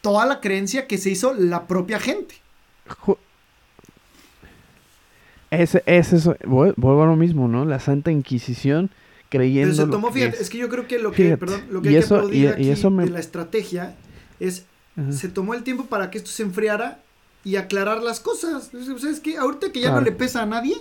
[0.00, 2.36] toda la creencia que se hizo la propia gente.
[5.50, 7.64] Ese, ese es, vu- vuelvo a lo mismo, ¿no?
[7.64, 8.90] La Santa Inquisición
[9.30, 10.42] creyendo Pero se tomó, fíjate, es.
[10.42, 10.50] es.
[10.50, 12.40] que yo creo que lo que, Fíjate, perdón, lo que y hay eso- que aplaudir
[12.42, 13.94] y- y aquí eso me- de la estrategia
[14.40, 14.64] es,
[14.96, 15.12] Ajá.
[15.12, 17.00] se tomó el tiempo para que esto se enfriara
[17.44, 18.70] y aclarar las cosas.
[18.74, 20.00] O sea, es que ahorita que ya Claro.
[20.00, 20.76] no le pesa a nadie,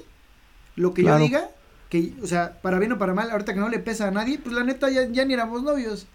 [0.76, 1.20] lo que Claro.
[1.20, 1.50] yo diga,
[1.90, 4.38] que, o sea, para bien o para mal, ahorita que no le pesa a nadie,
[4.40, 6.06] pues la neta ya, ya ni éramos novios.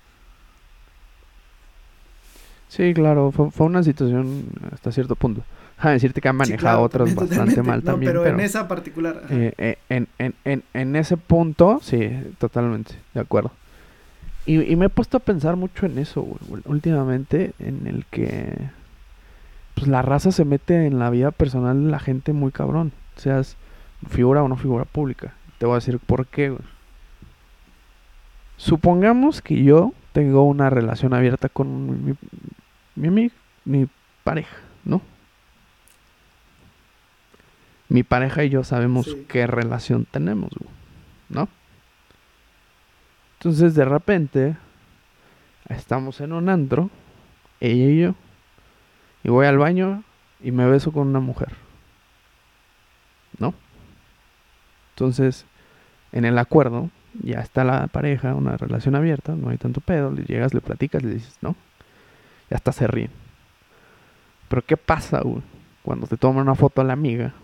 [2.68, 5.42] Sí, claro, fue, fue una situación hasta cierto punto.
[5.82, 8.34] A decirte que han Sí, manejado claro, otras también, bastante mal No, también, pero, pero,
[8.34, 9.22] en esa particular.
[9.30, 13.50] eh, eh, en, en, en, en ese punto, sí, totalmente, de acuerdo.
[14.46, 18.54] Y, y me he puesto a pensar mucho en eso, güey, últimamente, en el que
[19.74, 23.56] pues la raza se mete en la vida personal de la gente muy cabrón, seas
[24.08, 25.32] figura o no figura pública.
[25.58, 26.62] Te voy a decir por qué, güey.
[28.56, 32.14] Supongamos que yo tengo una relación abierta con mi,
[32.94, 33.30] mi, mi,
[33.64, 33.88] mi
[34.24, 35.00] pareja, ¿no?
[37.92, 39.26] Mi pareja y yo sabemos Sí.
[39.28, 40.70] qué relación tenemos, güey,
[41.28, 41.46] ¿no?
[43.38, 44.56] Entonces de repente
[45.68, 46.88] estamos en un antro,
[47.60, 48.14] ella y yo,
[49.24, 50.04] y voy al baño
[50.42, 51.50] y me beso con una mujer,
[53.38, 53.52] ¿no?
[54.94, 55.44] Entonces,
[56.12, 56.88] en el acuerdo,
[57.22, 61.02] ya está la pareja, una relación abierta, no hay tanto pedo, le llegas, le platicas,
[61.02, 61.56] le dices, ¿no?
[62.48, 63.10] Ya hasta se ríen.
[64.48, 65.42] Pero ¿qué pasa, güey?
[65.82, 67.34] Cuando te toma una foto a la amiga,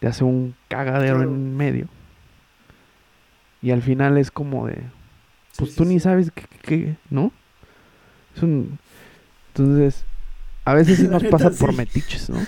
[0.00, 1.30] te hace un cagadero Claro.
[1.30, 1.86] en medio.
[3.62, 4.82] Y al final es como de,
[5.56, 6.00] pues Sí, tú sí, ni sí.
[6.00, 6.30] sabes
[6.62, 7.32] qué, ¿no?
[8.36, 8.78] Es un...
[9.48, 10.04] Entonces,
[10.64, 12.38] a veces sí nos pasa por metiches, ¿no?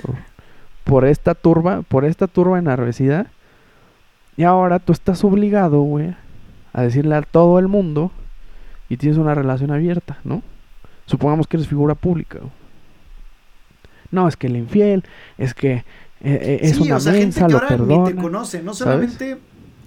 [0.00, 0.14] Por,
[0.84, 3.26] por esta turba, por esta turba enardecida.
[4.36, 6.14] Y ahora tú estás obligado, güey,
[6.72, 8.10] a decirle a todo el mundo
[8.88, 10.42] y tienes una relación abierta, ¿no?
[11.04, 12.38] Supongamos que eres figura pública.
[12.38, 12.50] güey.
[14.10, 15.04] No, es que el infiel,
[15.36, 15.84] es que
[16.20, 18.62] eh, eh, es Sí, una o sea, gente que ahora ni te conoce.
[18.62, 18.78] No ¿sabes?
[19.18, 19.38] solamente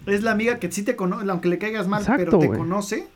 [0.06, 3.08] es la amiga que sí te conoce, aunque le caigas mal, Exacto, pero te conoce.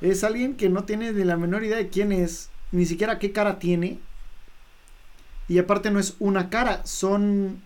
[0.00, 3.32] Es alguien que no tiene ni la menor idea de quién es, ni siquiera qué
[3.32, 4.00] cara tiene.
[5.48, 7.62] Y aparte no es una cara, son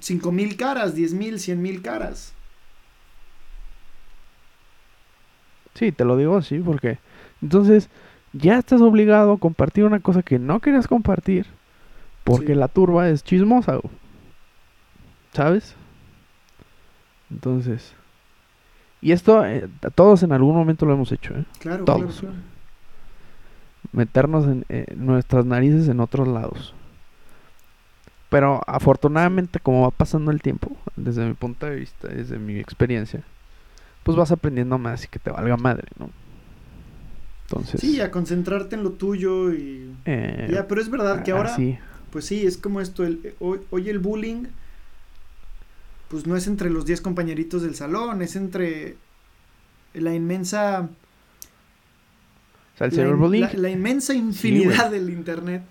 [0.00, 2.36] cinco mil caras, diez mil, cien mil caras.
[5.74, 6.98] Sí, te lo digo así porque
[7.40, 7.90] entonces
[8.32, 11.57] ya estás obligado a compartir una cosa que no querías compartir
[12.28, 12.54] porque Sí.
[12.54, 13.92] la turba es chismosa, güey.
[15.32, 15.74] ¿sabes?
[17.30, 17.92] Entonces,
[19.00, 21.44] y esto eh, todos en algún momento lo hemos hecho, ¿eh?
[21.60, 21.98] Claro, Todos.
[22.20, 22.34] claro, claro.
[23.92, 26.74] meternos en eh, nuestras narices en otros lados.
[28.30, 33.22] Pero afortunadamente como va pasando el tiempo, desde mi punto de vista, desde mi experiencia,
[34.02, 36.10] pues vas aprendiendo más y que te valga madre, ¿no?
[37.46, 39.94] Entonces, Sí, a concentrarte en lo tuyo y...
[40.04, 41.52] eh, Ya, pero es verdad que ahora...
[41.52, 41.78] así,
[42.10, 44.44] Pues sí, es como esto, el, eh, hoy, hoy el bullying,
[46.08, 48.96] pues no es entre los 10 compañeritos del salón, es entre
[49.94, 50.88] la inmensa...
[52.74, 55.62] o sea, el la, in- cyberbullying, la- la inmensa infinidad del internet.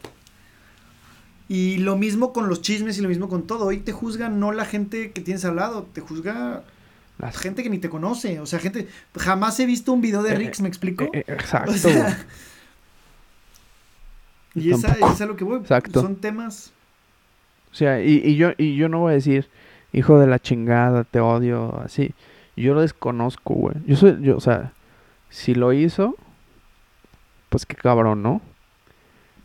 [1.49, 3.65] Y lo mismo con los chismes y lo mismo con todo.
[3.67, 6.63] Hoy te juzga no la gente que tienes al lado, te juzga
[7.17, 8.39] las- gente que ni te conoce.
[8.41, 8.87] O sea, gente...
[9.17, 11.05] Jamás he visto un video de Eh, Rix, ¿me explico?
[11.13, 11.71] eh, exacto.
[11.71, 12.13] O sea, güey.
[14.57, 15.59] Y esa, es a lo que voy.
[15.59, 16.01] Exacto.
[16.01, 16.73] Son temas...
[17.71, 19.47] O sea, y, y yo y yo no voy a decir,
[19.93, 22.13] hijo de la chingada, te odio, así.
[22.55, 23.75] Yo lo desconozco, güey.
[23.85, 24.71] Yo soy, yo, o sea,
[25.29, 26.15] si lo hizo,
[27.49, 28.41] pues qué cabrón, ¿no?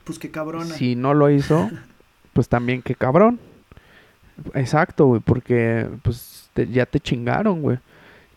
[0.04, 0.64] Pues que cabrona.
[0.74, 1.68] Si no lo hizo,
[2.32, 3.38] pues también qué cabrón.
[4.54, 7.78] Exacto, güey, porque pues te- ya te chingaron, güey.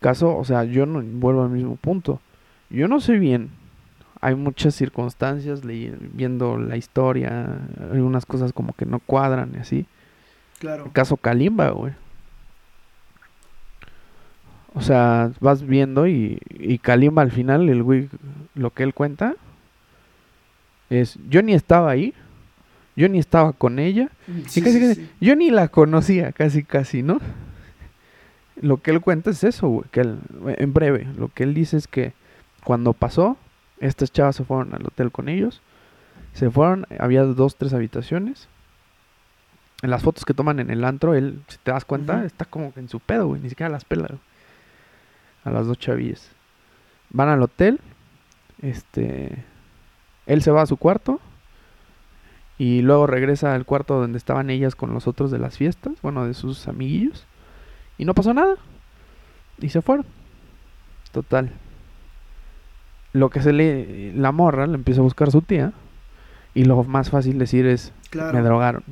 [0.02, 2.20] Caso, o sea, yo no vuelvo al mismo punto.
[2.70, 3.50] Yo no sé bien.
[4.26, 7.60] Hay muchas circunstancias viendo la historia,
[7.92, 9.86] algunas cosas como que no cuadran y así.
[10.58, 10.86] Claro.
[10.86, 11.94] El caso Kalimba, güey.
[14.74, 18.10] O sea, vas viendo y, y Kalimba al final, el güey,
[18.56, 19.36] lo que él cuenta
[20.90, 22.14] es, yo ni estaba ahí,
[22.96, 24.10] yo ni estaba con ella,
[24.48, 27.20] Sí, y casi, sí, yo ni la conocía, casi, casi, ¿no?
[28.62, 30.18] Lo que él cuenta es eso, güey, que él-
[30.58, 32.14] en breve, lo que él dice es que
[32.64, 33.38] cuando pasó,
[33.80, 35.62] estas chavas se fueron al hotel con ellos,
[36.34, 38.48] se fueron, había dos, tres habitaciones.
[39.82, 42.74] En las fotos que toman en el antro, él, si te das cuenta, está como
[42.76, 44.20] en su pedo, güey, ni siquiera las pela, güey.
[45.44, 46.32] A las dos chavillas.
[47.12, 47.80] Van al hotel,
[48.62, 49.44] este,
[50.26, 51.20] él se va a su cuarto,
[52.58, 56.26] y luego regresa al cuarto donde estaban ellas con los otros de las fiestas, bueno,
[56.26, 57.26] de sus amiguillos.
[57.98, 58.56] Y no pasó nada.
[59.60, 60.06] Y se fueron.
[61.12, 61.52] Total.
[63.16, 64.12] Lo que se le...
[64.14, 65.72] La morra le empieza a buscar a su tía.
[66.54, 68.34] Y lo más fácil decir es, Claro.
[68.34, 68.84] me drogaron.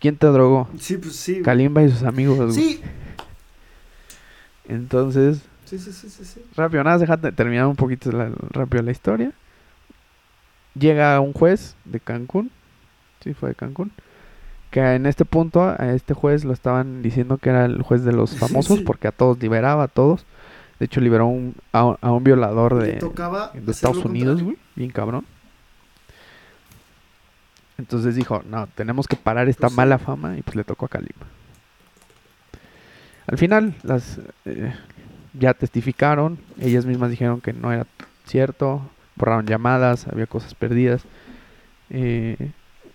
[0.00, 0.68] ¿Quién te drogó?
[0.78, 1.42] Sí, pues sí.
[1.42, 2.38] Kalimba y sus amigos.
[2.38, 2.52] güey.
[2.52, 2.80] Sí.
[4.68, 6.40] Entonces, Sí, sí, sí, sí, sí.
[6.56, 9.32] rápido, nada, déjate terminar un poquito la, rápido la historia.
[10.78, 12.50] Llega un juez de Cancún,
[13.22, 13.90] sí fue de Cancún,
[14.70, 18.12] que en este punto a este juez lo estaban diciendo que era el juez de
[18.12, 18.84] los famosos Sí.
[18.84, 20.24] porque a todos liberaba, a todos.
[20.78, 22.92] De hecho liberó un- a, un- a un violador de,
[23.72, 25.24] Estados Unidos, güey, bien cabrón.
[27.78, 30.88] Entonces dijo, no, tenemos que parar esta Pues mala fama y pues le tocó a
[30.88, 31.26] Kalimba.
[33.28, 34.74] Al final, las eh,
[35.34, 37.86] ya testificaron, ellas mismas dijeron que no era
[38.26, 38.82] cierto,
[39.16, 41.02] borraron llamadas, había cosas perdidas.
[41.90, 42.50] eh,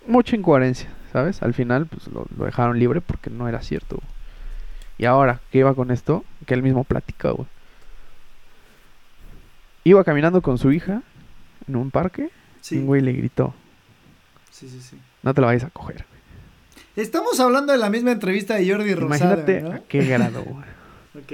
[0.06, 1.42] mucha incoherencia, ¿sabes?
[1.42, 4.00] Al final, pues lo, lo dejaron libre porque no era cierto.
[4.98, 6.24] Y ahora, ¿qué iba con esto?
[6.46, 7.48] Que él mismo platica, güey.
[9.84, 11.02] Iba caminando con su hija
[11.68, 13.54] en un parque y Sí, un güey le gritó,
[14.50, 14.98] sí, sí, sí.
[15.22, 16.04] no te la vayas a coger.
[16.96, 19.72] Estamos hablando de la misma entrevista de Jordi Rosada, Imagínate ¿no?
[19.72, 20.64] a qué grado, güey.
[21.16, 21.32] Ok.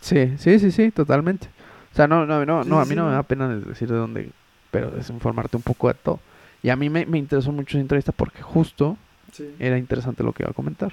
[0.00, 1.48] Sí, sí, sí, sí, totalmente.
[1.92, 3.88] O sea, no, no, no, Sí, no a sí, mí no me da pena decir
[3.90, 4.30] de dónde,
[4.70, 6.18] pero es informarte un poco de todo.
[6.62, 8.96] Y a mí me, me interesó mucho esa entrevista porque justo
[9.32, 9.54] Sí.
[9.58, 10.92] era interesante lo que iba a comentar.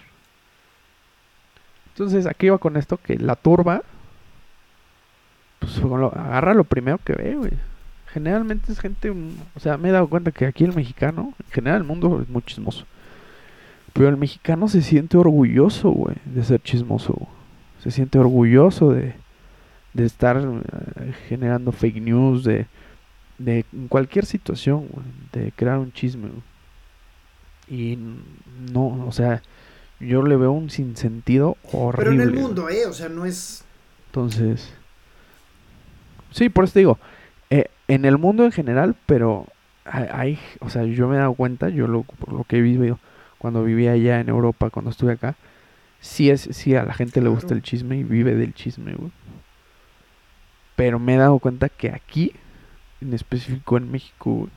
[1.93, 3.83] Entonces, aquí iba con esto que la turba,
[5.59, 7.51] pues lo, agarra lo primero que ve, güey.
[8.07, 11.51] Generalmente es gente, mm, o sea, me he dado cuenta que aquí el mexicano, en
[11.51, 12.85] general el mundo es muy chismoso.
[13.93, 17.27] Pero el mexicano se siente orgulloso, güey, de ser chismoso.
[17.83, 19.13] Se siente orgulloso de,
[19.93, 22.67] de estar eh, generando fake news, de,
[23.37, 26.29] de cualquier situación, güey, de crear un chisme.
[27.67, 27.97] Y
[28.71, 29.41] no, o sea,
[29.99, 32.11] yo le veo un sinsentido horrible.
[32.11, 32.85] Pero en el mundo, ¿eh?
[32.87, 33.63] O sea, no es...
[34.07, 34.73] Entonces...
[36.31, 36.99] Sí, por eso te digo,
[37.49, 39.47] eh, en el mundo en general, pero
[39.85, 42.99] hay, o sea, yo me he dado cuenta, yo lo, por lo que he vivido
[43.37, 45.35] cuando vivía allá en Europa, cuando estuve acá,
[45.99, 49.11] sí, es, sí a la gente le gusta el chisme y vive del chisme, güey.
[50.75, 52.33] Pero me he dado cuenta que aquí,
[53.01, 54.49] en específico en México,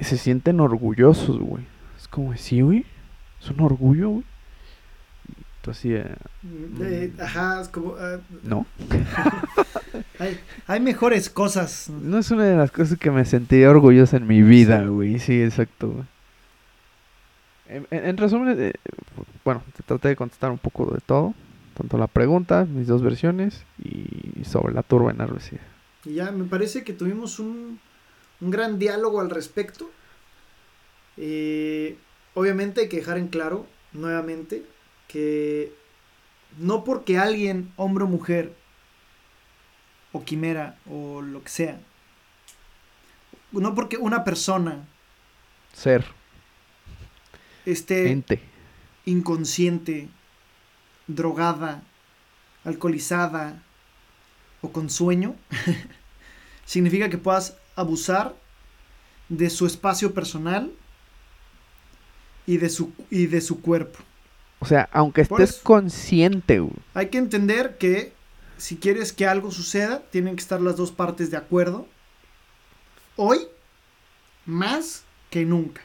[0.00, 1.64] se sienten orgullosos, güey.
[1.98, 2.86] Es como, sí, güey,
[3.40, 4.24] es un orgullo, güey.
[5.70, 7.94] Así, eh, ajá, es como...
[7.98, 8.66] Ah, no.
[10.18, 11.88] hay, hay, mejores cosas.
[11.88, 15.18] No es una de las cosas que me sentí orgulloso en mi vida, güey.
[15.18, 16.04] Sí, exacto, güey.
[17.90, 18.72] En, resumen, eh,
[19.44, 21.34] bueno, te traté de contestar un poco de todo.
[21.74, 25.62] Tanto la pregunta, mis dos versiones, y sobre la turba enardecida.
[26.04, 27.78] Y ya, me parece que tuvimos un,
[28.42, 29.90] un gran diálogo al respecto.
[31.16, 31.96] Eh,
[32.34, 34.64] obviamente hay que dejar en claro, nuevamente,
[35.12, 35.74] que
[36.58, 38.56] no porque alguien, hombre o mujer,
[40.10, 41.80] o quimera, o lo que sea,
[43.52, 44.88] no porque una persona,
[45.74, 46.06] ser,
[47.66, 48.24] esté
[49.04, 50.08] inconsciente,
[51.06, 51.82] drogada,
[52.64, 53.62] alcoholizada
[54.62, 55.36] o con sueño,
[56.64, 58.34] significa que puedas abusar
[59.28, 60.72] de su espacio personal
[62.46, 63.98] y de su, y de su cuerpo.
[64.62, 66.64] O sea, aunque estés consciente.
[66.94, 68.12] Hay que entender que
[68.58, 71.88] si quieres que algo suceda, tienen que estar las dos partes de acuerdo.
[73.16, 73.40] Hoy,
[74.46, 75.82] más que nunca.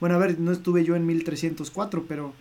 [0.00, 2.32] Bueno, a ver, no estuve yo en 1304, pero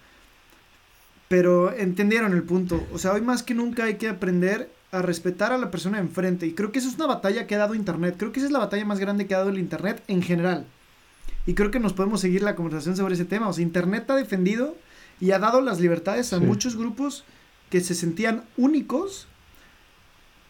[1.27, 2.83] pero entendieron el punto.
[2.91, 6.47] O sea, hoy más que nunca hay que aprender a respetar a la persona enfrente.
[6.47, 8.15] Y creo que esa es una batalla que ha dado Internet.
[8.17, 10.65] Creo que esa es la batalla más grande que ha dado el Internet en general.
[11.49, 13.47] Y creo que nos podemos seguir la conversación sobre ese tema.
[13.47, 14.77] O sea, Internet ha defendido
[15.19, 17.23] y ha dado las libertades a muchos grupos
[17.71, 19.27] que se sentían únicos,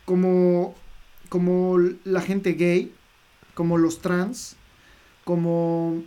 [0.04, 0.76] como,
[1.30, 2.92] como la gente gay,
[3.54, 4.58] como los trans,
[5.24, 6.04] como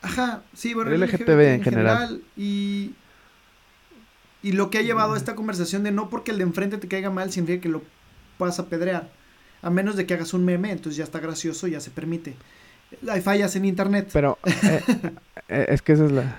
[0.00, 2.22] Ajá, sí, bueno, el LGTB en, general.
[2.38, 2.94] Y,
[4.42, 6.88] y lo que ha llevado a esta conversación de no porque el de enfrente te
[6.88, 7.82] caiga mal significa que lo
[8.38, 9.10] puedas apedrear.
[9.66, 12.36] A menos de que hagas un meme, entonces ya está gracioso, ya se permite.
[13.10, 14.10] Hay fallas en internet.
[14.12, 14.80] Pero eh,
[15.48, 16.38] eh, es que esa es la...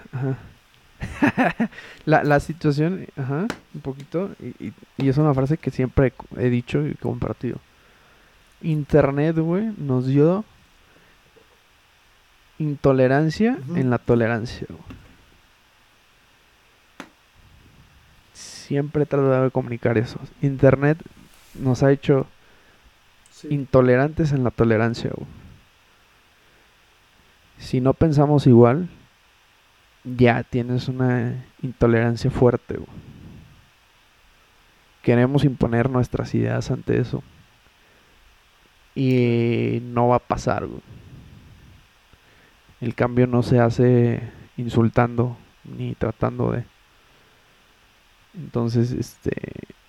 [2.06, 6.88] la, la situación, ajá, un poquito, y, y, es una frase que siempre he dicho
[6.88, 7.60] y compartido.
[8.62, 10.46] Internet, güey, nos dio
[12.60, 14.68] intolerancia en la tolerancia.
[18.32, 20.18] Siempre he tratado de comunicar eso.
[20.42, 20.98] Internet
[21.60, 22.26] nos ha hecho
[23.46, 25.12] intolerantes en la tolerancia.
[27.58, 28.90] Si no pensamos igual,
[30.04, 32.80] ya tienes una intolerancia fuerte.
[35.02, 37.24] Queremos imponer nuestras ideas ante eso.
[38.96, 40.68] Y no va a pasar.
[42.80, 44.22] El cambio no se hace
[44.56, 46.64] insultando ni tratando de.
[48.36, 49.34] Entonces, este,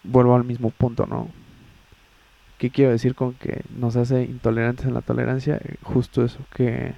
[0.03, 1.29] vuelvo al mismo punto, ¿no?
[2.59, 5.61] ¿Qué quiero decir con que nos hace intolerantes en la tolerancia?
[5.83, 6.95] Justo eso, que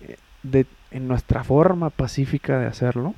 [0.00, 3.14] eh, de, en nuestra forma pacífica de hacerlo,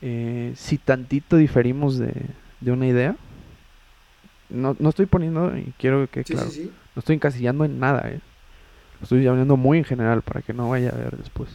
[0.00, 2.12] eh, si tantito diferimos de,
[2.60, 3.16] de una idea,
[4.50, 6.48] no, no, estoy poniendo, y quiero que, claro,
[6.94, 8.20] no estoy encasillando en nada, ¿eh?
[9.02, 11.50] Estoy hablando muy en general para que no vaya a ver después.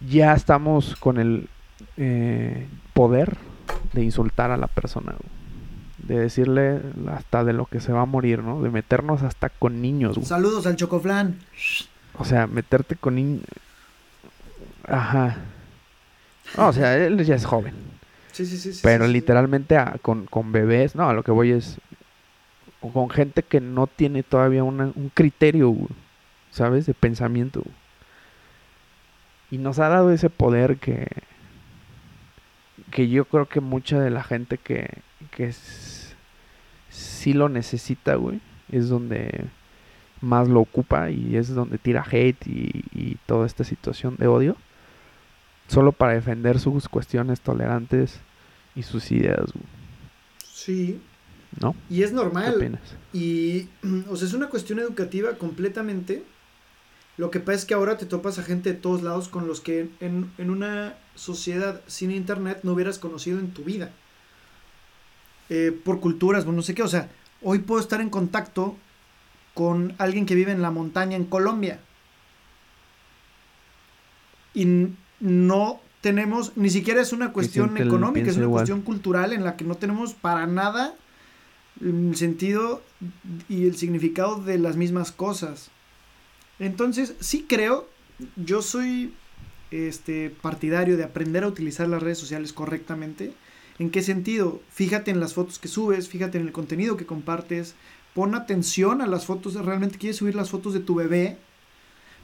[0.00, 1.48] Ya estamos con el
[1.96, 3.36] eh, poder
[3.92, 5.14] de insultar a la persona,
[6.06, 6.80] de decirle
[7.10, 8.62] hasta de lo que se va a morir, ¿no?
[8.62, 10.18] De meternos hasta con niños.
[10.22, 11.38] Saludos al chocoflan.
[12.18, 13.42] O sea, meterte con niños.
[14.86, 15.38] Ajá.
[16.56, 17.74] o sea, él ya es joven.
[18.32, 18.80] Sí, sí, sí.
[18.82, 21.78] Pero literalmente con, con bebés, no, a lo que voy es
[22.80, 25.74] con gente que no tiene todavía un criterio,
[26.50, 26.84] ¿sabes?
[26.84, 27.62] De pensamiento.
[29.50, 31.08] Y nos ha dado ese poder que,
[32.90, 34.88] que yo creo que mucha de la gente que,
[35.30, 35.52] que
[36.90, 39.46] sí lo necesita, güey, es donde
[40.20, 44.56] más lo ocupa y es donde tira hate y, y toda esta situación de odio.
[45.68, 48.20] Solo para defender sus cuestiones tolerantes
[48.74, 49.64] y sus ideas, güey.
[50.44, 51.00] Sí.
[51.60, 51.74] ¿no?
[51.90, 52.78] Y es ¿Qué normal.
[53.12, 53.68] Y,
[54.08, 56.22] o sea, es una cuestión educativa completamente.
[57.16, 59.60] Lo que pasa es que ahora te topas a gente de todos lados con los
[59.60, 63.92] que en, en una sociedad sin internet no hubieras conocido en tu vida.
[65.50, 66.82] Eh, por culturas, bueno, no sé qué.
[66.82, 67.10] O sea,
[67.42, 68.76] hoy puedo estar en contacto
[69.54, 71.80] con alguien que vive en la montaña en Colombia.
[74.54, 74.88] Y
[75.20, 78.60] no tenemos, ni siquiera es una cuestión económica, es una igual.
[78.60, 80.94] cuestión cultural en la que no tenemos para nada
[81.80, 82.82] el sentido
[83.48, 85.70] y el significado de las mismas cosas.
[86.58, 87.88] Entonces, sí creo,
[88.36, 89.14] yo soy
[89.70, 93.32] este partidario de aprender a utilizar las redes sociales correctamente.
[93.78, 94.60] ¿En qué sentido?
[94.70, 97.74] Fíjate en las fotos que subes, fíjate en el contenido que compartes,
[98.14, 101.38] pon atención a las fotos, realmente quieres subir las fotos de tu bebé,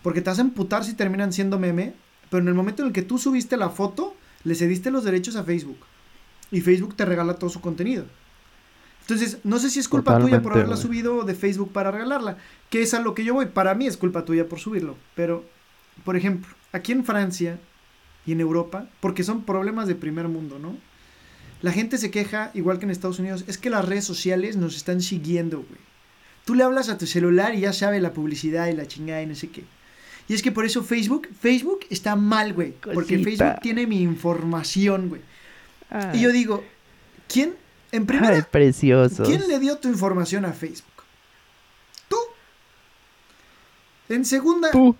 [0.03, 1.95] porque te vas a emputar si terminan siendo meme,
[2.31, 5.37] pero en el momento en el que tú subiste la foto, le cediste los derechos
[5.37, 5.79] a Facebook
[6.51, 8.05] y Facebook te regala todo su contenido.
[9.03, 12.39] Entonces, no sé si es culpa tuya por haberla subido de Facebook para regalarla,
[12.69, 13.47] que es a lo que yo voy.
[13.47, 15.45] Para mí es culpa tuya por subirlo, pero,
[16.05, 17.59] por ejemplo, aquí en Francia
[18.25, 20.77] y en Europa, porque son problemas de primer mundo, ¿no?
[21.63, 24.77] La gente se queja, igual que en Estados Unidos, es que las redes sociales nos
[24.77, 25.81] están siguiendo, güey.
[26.45, 29.27] Tú le hablas a tu celular y ya sabe la publicidad y la chingada y
[29.27, 29.65] no sé qué.
[30.27, 32.73] Y es que por eso Facebook, Facebook está mal, güey.
[32.73, 33.19] Porque.
[33.19, 35.23] Facebook tiene mi información, güey.
[36.15, 36.65] Y yo digo,
[37.29, 37.57] ¿quién?
[37.93, 39.27] En primera, ay, preciosos.
[39.27, 41.03] ¿quién le dio tu información a Facebook?
[42.09, 42.17] Tú.
[44.09, 44.97] En segunda, Tú.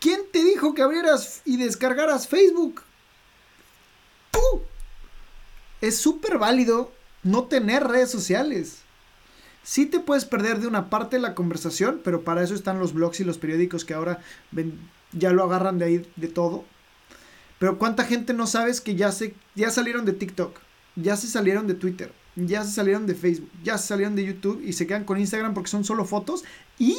[0.00, 2.82] ¿quién te dijo que abrieras y descargaras Facebook?
[4.30, 4.62] Tú.
[5.82, 6.90] Es súper válido
[7.22, 8.78] no tener redes sociales.
[9.62, 12.94] Sí te puedes perder de una parte de la conversación, pero para eso están los
[12.94, 14.20] blogs y los periódicos que ahora
[14.50, 14.78] ven-
[15.12, 16.64] ya lo agarran de ahí de todo.
[17.58, 20.58] Pero cuánta gente no sabes que ya se ya salieron de TikTok,
[20.96, 24.60] ya se salieron de Twitter, ya se salieron de Facebook, ya se salieron de YouTube
[24.64, 26.42] y se quedan con Instagram porque son solo fotos
[26.78, 26.98] y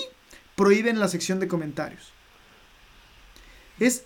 [0.56, 2.14] prohíben la sección de comentarios.
[3.80, 4.04] Es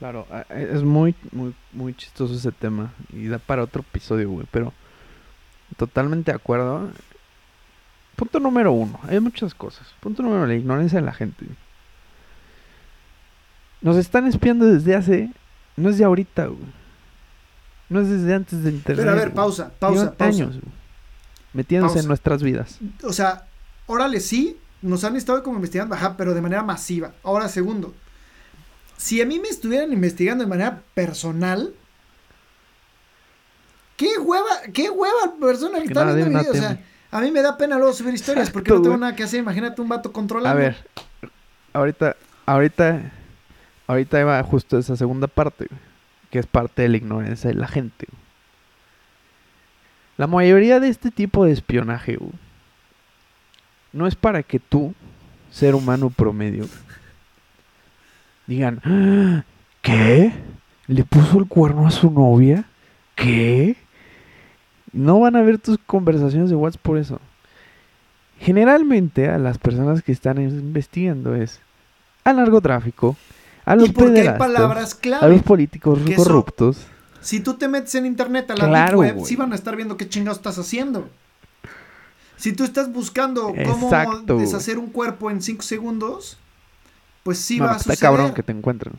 [0.00, 4.46] Claro, e- es muy, muy, muy chistoso ese tema y da para otro episodio, güey,
[4.50, 4.72] pero
[5.76, 6.90] totalmente de acuerdo.
[8.16, 9.86] Punto número uno, hay muchas cosas.
[10.00, 11.46] Punto número uno, la ignorancia de la gente.
[13.82, 15.30] Nos están espiando desde hace,
[15.76, 16.58] no es de ahorita, güey.
[17.88, 19.04] No es desde antes de internet.
[19.04, 20.24] Pero a ver, pausa, pausa, pausa.
[20.42, 20.72] años, güey,
[21.52, 22.02] metiéndose Pausa.
[22.04, 22.78] en nuestras vidas.
[23.04, 23.46] O sea,
[23.86, 27.12] órale, sí, nos han estado como investigando, ajá, pero de manera masiva.
[27.22, 27.94] Ahora, segundo,
[29.00, 31.72] si a mí me estuvieran investigando de manera personal,
[33.96, 36.56] qué hueva, qué hueva persona que Que está viendo no videos.
[36.56, 39.22] O sea, a mí me da pena luego subir historias porque no tengo nada que
[39.22, 39.40] hacer.
[39.40, 40.50] Imagínate un vato controlando.
[40.50, 40.76] A ver,
[41.72, 43.10] ahorita, ahorita,
[43.86, 45.68] ahorita iba justo esa segunda parte,
[46.30, 48.06] que es parte de la ignorancia de la gente.
[50.18, 52.32] La mayoría de este tipo de espionaje, güey,
[53.94, 54.94] no es para que tú,
[55.50, 56.68] ser humano promedio,
[58.50, 59.44] digan, "Ah,
[59.80, 60.32] ¿qué?
[60.88, 62.64] ¿Le puso el cuerno a su novia?
[63.14, 63.76] ¿Qué?
[64.92, 67.20] No van a ver tus conversaciones de WhatsApp por eso.
[68.38, 71.60] Generalmente a las personas que están investigando es
[72.24, 73.16] al narcotráfico,
[73.64, 76.86] a los pederastas, a los políticos eso- corruptos.
[77.20, 79.26] Si tú te metes en internet a la Claro, web, güey.
[79.26, 81.08] sí van a estar viendo qué chingados estás haciendo.
[82.36, 86.38] Si tú estás buscando cómo Exacto, deshacer un cuerpo en 5 segundos,
[87.22, 87.98] pues sí No, va a está suceder.
[88.00, 88.94] cabrón que te encuentren.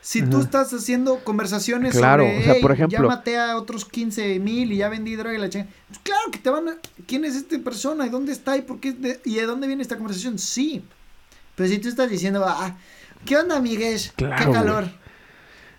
[0.00, 0.44] Si tú Ajá.
[0.44, 4.38] estás haciendo conversaciones Claro, sobre, o sea, por "Hey, ejemplo- ya maté a otros 15
[4.38, 5.70] mil y ya vendí droga y la chingada.
[5.88, 6.76] Pues claro que te van a...
[7.08, 8.06] ¿Quién es esta persona?
[8.06, 8.56] ¿Y dónde está?
[8.56, 8.92] ¿Y por qué?
[8.92, 10.38] de- ¿Y de dónde viene esta conversación?
[10.38, 10.84] Sí.
[11.56, 12.76] Pero si tú estás diciendo, ah,
[13.24, 13.98] ¿qué onda, Miguel?
[14.14, 14.84] Claro, ¿Qué calor?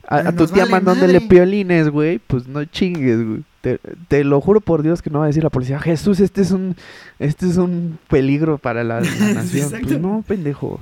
[0.10, 3.44] A, a tu tía vale mandándole piolines, güey, pues no chingues, güey.
[3.62, 6.42] Te, te lo juro por Dios que no va a decir la policía, Jesús, este
[6.42, 6.76] es un,
[7.20, 9.70] este es un peligro para la, la nación.
[9.84, 10.80] Pues no, pendejo.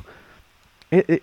[0.92, 1.22] Eh, eh,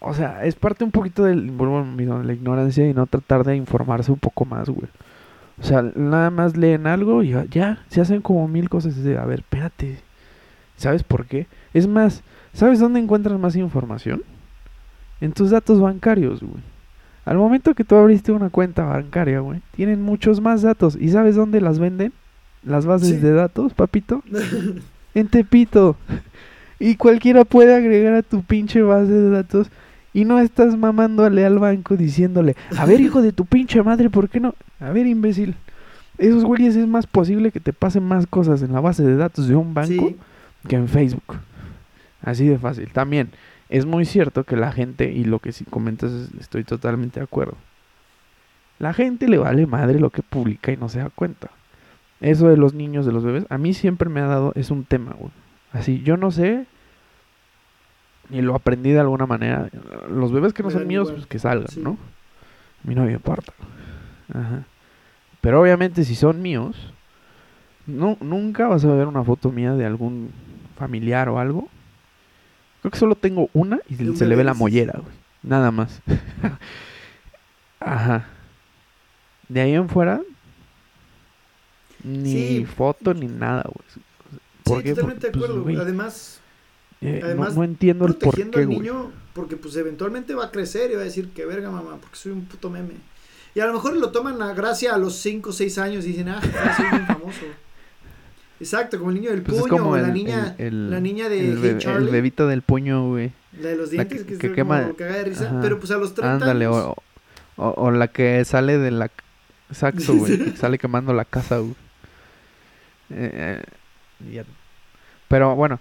[0.00, 4.12] o sea, es parte un poquito del, de la ignorancia y no tratar de informarse
[4.12, 4.88] un poco más, güey.
[5.60, 9.16] O sea, nada más leen algo y ya, ya, se hacen como mil cosas de,
[9.18, 9.98] a ver, espérate.
[10.76, 11.46] ¿Sabes por qué?
[11.72, 12.22] Es más,
[12.52, 14.22] ¿sabes dónde encuentras más información?
[15.20, 16.62] En tus datos bancarios, güey.
[17.24, 20.96] Al momento que tú abriste una cuenta bancaria, güey, tienen muchos más datos.
[21.00, 22.12] ¿Y sabes dónde las venden?
[22.64, 23.16] Las bases Sí.
[23.16, 24.22] de datos, papito.
[25.14, 25.96] En Tepito.
[26.78, 29.68] Y cualquiera puede agregar a tu pinche base de datos.
[30.12, 34.28] Y no estás mamándole al banco diciéndole, a ver, hijo de tu pinche madre, ¿por
[34.28, 34.54] qué no?
[34.78, 35.56] A ver, imbécil.
[36.18, 39.48] Esos güeyes es más posible que te pasen más cosas en la base de datos
[39.48, 40.16] de un banco Sí.
[40.68, 41.38] que en Facebook.
[42.22, 42.88] Así de fácil.
[42.92, 43.30] También
[43.68, 47.56] es muy cierto que la gente, y lo que si comentas estoy totalmente de acuerdo.
[48.78, 51.50] La gente le vale madre lo que publica y no se da cuenta.
[52.20, 54.84] Eso de los niños, de los bebés, a mí siempre me ha dado, es un
[54.84, 55.32] tema, güey.
[55.74, 56.66] Así, yo no sé,
[58.30, 59.68] y lo aprendí de alguna manera.
[60.08, 61.98] Los bebés que no son míos, pues que salgan, ¿no?
[62.82, 63.52] A mí no me importa.
[64.32, 64.64] Ajá.
[65.40, 66.92] Pero obviamente si son míos,
[67.86, 70.30] no, nunca vas a ver una foto mía de algún
[70.78, 71.68] familiar o algo.
[72.80, 75.14] Creo que solo tengo una y se, le ve la mollera, güey.
[75.42, 76.00] Nada más.
[77.80, 78.26] Ajá.
[79.48, 80.22] De ahí en fuera,
[82.02, 84.04] ni foto ni nada, güey.
[84.64, 85.80] Sí, totalmente de pues, acuerdo.
[85.80, 86.40] Además,
[87.00, 90.90] eh, Además, no, entiendo el por qué, al niño porque pues eventualmente va a crecer
[90.90, 92.94] y va a decir que verga mamá, porque soy un puto meme.
[93.54, 96.08] Y a lo mejor lo toman a gracia a los 5 o 6 años y
[96.08, 96.40] dicen, ah,
[96.76, 97.46] soy muy famoso.
[98.58, 102.06] Exacto, como el niño del pues puño o la niña, la niña de el, Charlie.
[102.06, 103.32] El bebito del puño, güey.
[103.60, 104.82] La de los dientes, que, que, que quema.
[104.82, 105.58] Como caga de risa.
[105.60, 106.96] Pero pues a los 30 Ándale, o,
[107.56, 109.10] o, la que sale de la...
[109.68, 110.52] Exacto, güey.
[110.56, 111.74] sale quemando la casa, güey.
[113.10, 113.62] Eh,
[115.28, 115.80] pero bueno,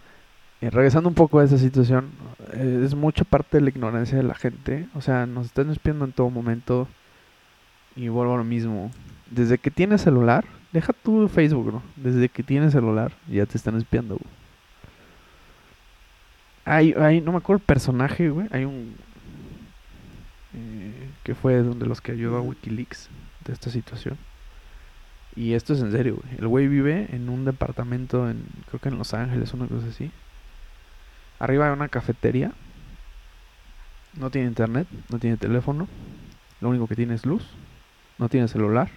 [0.61, 2.11] eh, regresando un poco a esa situación,
[2.53, 4.87] eh, es mucha parte de la ignorancia de la gente.
[4.95, 6.87] O sea, nos están espiando en todo momento.
[7.95, 8.89] Y vuelvo a lo mismo.
[9.29, 11.83] Desde que tienes celular, deja tu Facebook, ¿no?
[11.95, 14.17] Desde que tienes celular, ya te están espiando.
[16.65, 18.47] Hay, hay, no me acuerdo el personaje, güey.
[18.51, 18.95] Hay un.
[20.55, 23.09] Eh, que fue de los que ayudó a Wikileaks
[23.45, 24.17] de esta situación.
[25.35, 26.37] Y esto es en serio, güey.
[26.37, 30.11] El güey vive en un departamento en, creo que en Los Ángeles, una cosa así.
[31.39, 32.51] Arriba hay una cafetería.
[34.13, 35.87] No tiene internet, no tiene teléfono.
[36.61, 37.43] Lo único que tiene es luz.
[38.19, 38.89] No tiene celular.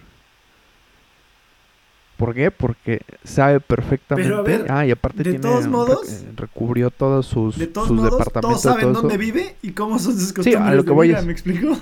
[2.17, 2.49] ¿Por qué?
[2.49, 4.65] Porque sabe perfectamente.
[4.69, 8.61] ah, y aparte de todos modos, recubrió todos sus, de todos modos, departamentos.
[8.61, 11.31] Todos saben dónde vive y cómo son sus costumbres sí, a lo que voy ¿me
[11.31, 11.77] explico?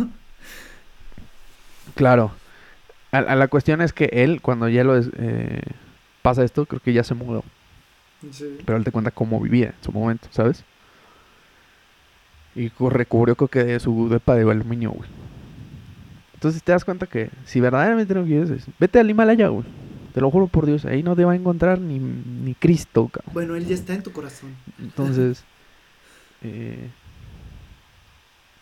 [1.96, 2.32] Claro.
[3.16, 5.62] A, la cuestión es que él, cuando ya lo eh,
[6.22, 7.44] pasa esto, creo que ya se mudó.
[8.66, 10.64] Pero él te cuenta cómo vivía en su momento, ¿sabes?
[12.56, 15.10] Y recubrió creo que de su depa de aluminio, güey.
[16.34, 19.66] Entonces te das cuenta que si verdaderamente no quieres, vete al Himalaya, güey.
[20.14, 23.34] Te lo juro por Dios, ahí no te va a encontrar ni, ni Cristo, cabrón.
[23.34, 24.56] Bueno, él ya está en tu corazón.
[24.80, 25.44] Entonces,
[26.42, 26.90] eh,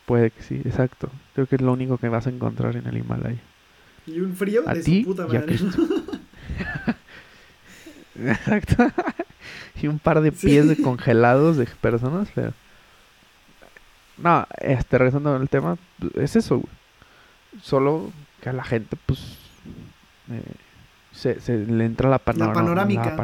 [0.05, 1.09] puede que sí, exacto.
[1.33, 3.39] Creo que es lo único que vas a encontrar en el Himalaya.
[4.05, 5.57] Y un frío de su puta madre.
[8.15, 8.87] Exacto.
[9.81, 12.53] y un par de pies de congelados de personas, pero...
[14.17, 15.77] No, este, regresando al tema,
[16.15, 16.73] es eso, güey.
[17.61, 19.37] Solo que a la gente, pues...
[20.31, 20.43] Eh,
[21.11, 23.03] se, se, le entra la, la panorámica.
[23.05, 23.15] La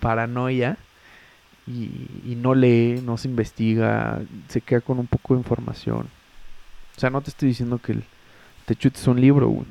[0.00, 0.76] paranoia.
[1.66, 6.08] Y, y, no lee, no se investiga, se queda con un poco de información.
[6.96, 8.00] O sea, no te estoy diciendo que
[8.64, 9.66] te chutes un libro, güey.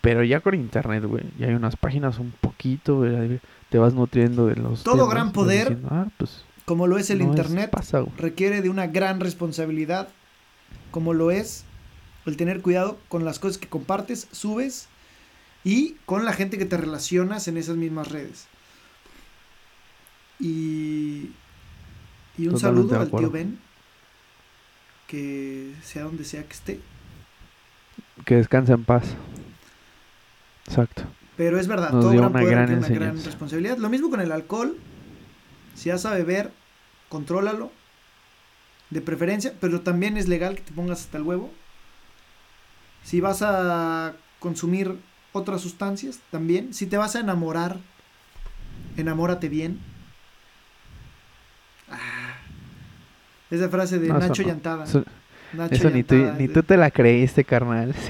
[0.00, 4.46] Pero ya con internet, güey, ya hay unas páginas un poquito, güey, te vas nutriendo
[4.46, 4.82] de los...
[4.82, 7.70] Todo gran poder, ah, pues, como lo es el internet,
[8.18, 10.08] requiere de una gran responsabilidad,
[10.90, 11.64] como lo es
[12.26, 14.86] el tener cuidado con las cosas que compartes, subes
[15.64, 18.48] y con la gente que te relacionas en esas mismas redes.
[20.38, 21.30] Y,
[22.36, 23.58] y un saludo al tío Ben,
[25.08, 26.80] que sea donde sea que esté.
[28.24, 29.04] Que descanse en paz.
[30.66, 31.02] Exacto.
[31.36, 33.78] Pero es verdad, todo gran una, gran, una gran responsabilidad.
[33.78, 34.76] Lo mismo con el alcohol.
[35.74, 36.52] Si vas a beber,
[37.08, 37.72] contrólalo.
[38.90, 41.50] De preferencia, pero también es legal que te pongas hasta el huevo.
[43.02, 44.98] Si vas a consumir
[45.32, 46.74] otras sustancias, también.
[46.74, 47.78] Si te vas a enamorar,
[48.96, 49.78] enamórate bien.
[53.50, 54.84] Esa frase de Nacho Llantada.
[55.70, 57.94] Eso, ni, tú, ni tú te la creíste, carnal.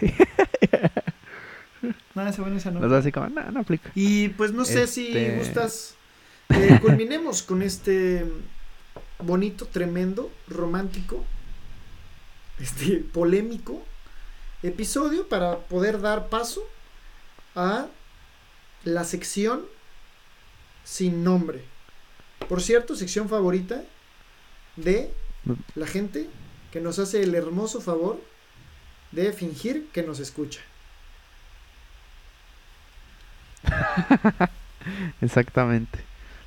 [1.80, 1.92] Sí.
[2.14, 2.96] No, esa, bueno, esa no.
[2.96, 3.92] así como, no, no aplica.
[3.94, 5.94] Y pues no sé si este gustas.
[6.48, 8.26] Eh, culminemos con este
[9.20, 11.24] bonito, tremendo, romántico,
[12.58, 13.84] este polémico
[14.62, 16.62] episodio para poder dar paso
[17.54, 17.86] a
[18.84, 19.62] la sección
[20.84, 21.62] sin nombre.
[22.48, 23.82] Por cierto, sección favorita
[24.76, 25.12] de
[25.74, 26.28] la gente
[26.72, 28.20] que nos hace el hermoso favor
[29.12, 30.60] de fingir que nos escucha.
[35.20, 35.98] Exactamente.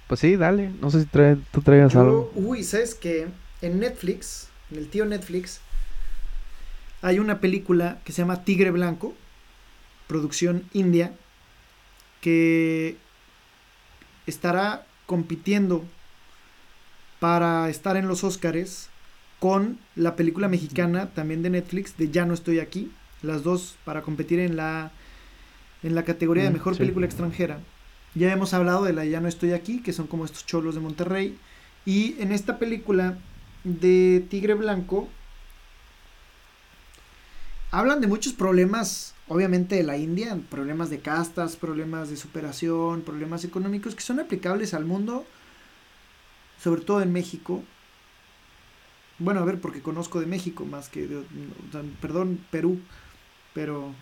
[0.08, 0.72] Pues sí, dale.
[0.82, 1.08] No sé si
[1.52, 2.32] tú traigas algo.
[2.36, 3.28] Uy, ¿sabes que
[3.62, 5.62] En Netflix, en el tío Netflix,
[7.02, 9.16] hay una película que se llama Tigre Blanco,
[10.08, 11.14] producción india,
[12.22, 12.98] que
[14.28, 15.84] estará compitiendo
[17.20, 18.91] para estar en los Óscares
[19.42, 22.92] con la película mexicana también de Netflix de Ya no estoy aquí,
[23.24, 24.92] las dos para competir en la
[25.84, 26.80] en la categoría de Mm, mejor sí.
[26.80, 27.60] película extranjera.
[28.14, 30.82] Ya hemos hablado de la Ya no estoy aquí, que son como estos cholos de
[30.82, 31.40] Monterrey,
[31.86, 33.18] y en esta película
[33.64, 35.10] de Tigre Blanco
[37.72, 43.44] hablan de muchos problemas, obviamente de la India, problemas de castas, problemas de superación, problemas
[43.44, 45.26] económicos que son aplicables al mundo,
[46.62, 47.64] sobre todo en México.
[49.22, 51.24] Bueno, a ver, porque conozco de México más que de, o
[51.72, 52.80] sea, perdón, Perú,
[53.54, 53.94] pero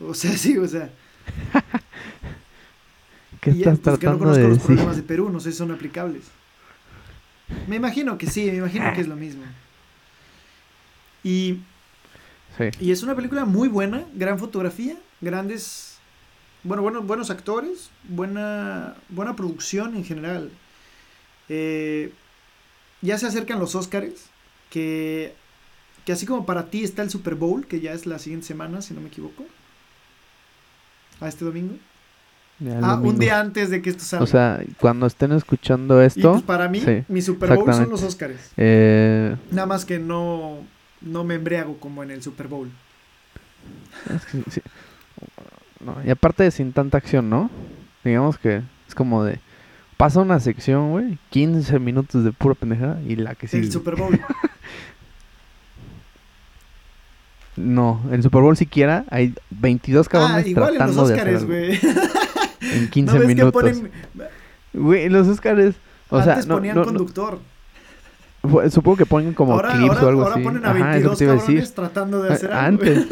[0.00, 0.90] o sea, sí, o sea,
[3.40, 4.66] ¿Qué estás pues, que no tratando conozco de los decir?
[4.66, 6.24] problemas de Perú, no sé si son aplicables.
[7.66, 9.42] Me imagino que sí, me imagino que es lo mismo.
[11.22, 11.60] Y
[12.56, 12.64] Sí.
[12.80, 15.98] Y es una película muy buena, gran fotografía, grandes,
[16.62, 20.50] bueno, bueno buenos actores, buena, buena producción en general.
[21.48, 22.12] Eh,
[23.02, 24.14] ya se acercan los Oscars,
[24.70, 25.34] que,
[26.06, 28.80] que así como para ti está el Super Bowl, que ya es la siguiente semana,
[28.82, 29.44] si no me equivoco.
[31.20, 31.76] A este domingo.
[32.80, 34.24] Ah, un día antes de que esto salga.
[34.24, 37.90] O sea, cuando estén escuchando y esto, pues para mí, sí, mi Super Bowl son
[37.90, 38.52] los Oscars.
[38.56, 40.58] eh, Nada más que no,
[41.00, 42.70] no me embriago como en el Super Bowl.
[44.50, 44.60] sí.
[45.84, 47.50] No, y aparte sin tanta acción, ¿no?
[48.04, 49.40] Digamos que es como de
[49.96, 53.64] pasa una sección, güey, 15 minutos de pura pendejada y la que sigue.
[53.64, 54.18] El Super Bowl.
[57.56, 61.34] No, el Super Bowl siquiera hay 22 ah, cabrones igual en los tratando de hacer
[61.34, 61.78] Oscars, güey.
[62.62, 63.52] en 15 ¿No ves minutos.
[63.52, 63.90] ponen
[64.72, 65.76] Güey, los Oscars,
[66.08, 67.38] o sea, Antes no, ponían no- no- conductor.
[68.70, 70.44] supongo que ponen como ahora clips ahora, o algo ahora así.
[70.44, 71.56] ponen a Ajá, es lo 22 que te iba a decir.
[71.58, 72.78] cabrones tratando de hacer Ah, algo.
[72.78, 72.96] güey.
[72.96, 73.08] Antes.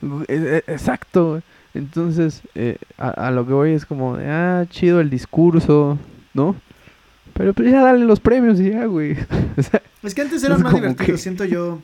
[0.00, 1.42] Güey, eh, eh, Exacto.
[1.74, 5.98] Entonces, eh, a, a lo que voy es como, de, ah, chido el discurso,
[6.32, 6.54] ¿no?
[7.34, 9.12] Pero pues ya dale los premios y ya, güey.
[9.58, 11.80] o sea, Es que antes eran más divertidos, que- siento yo.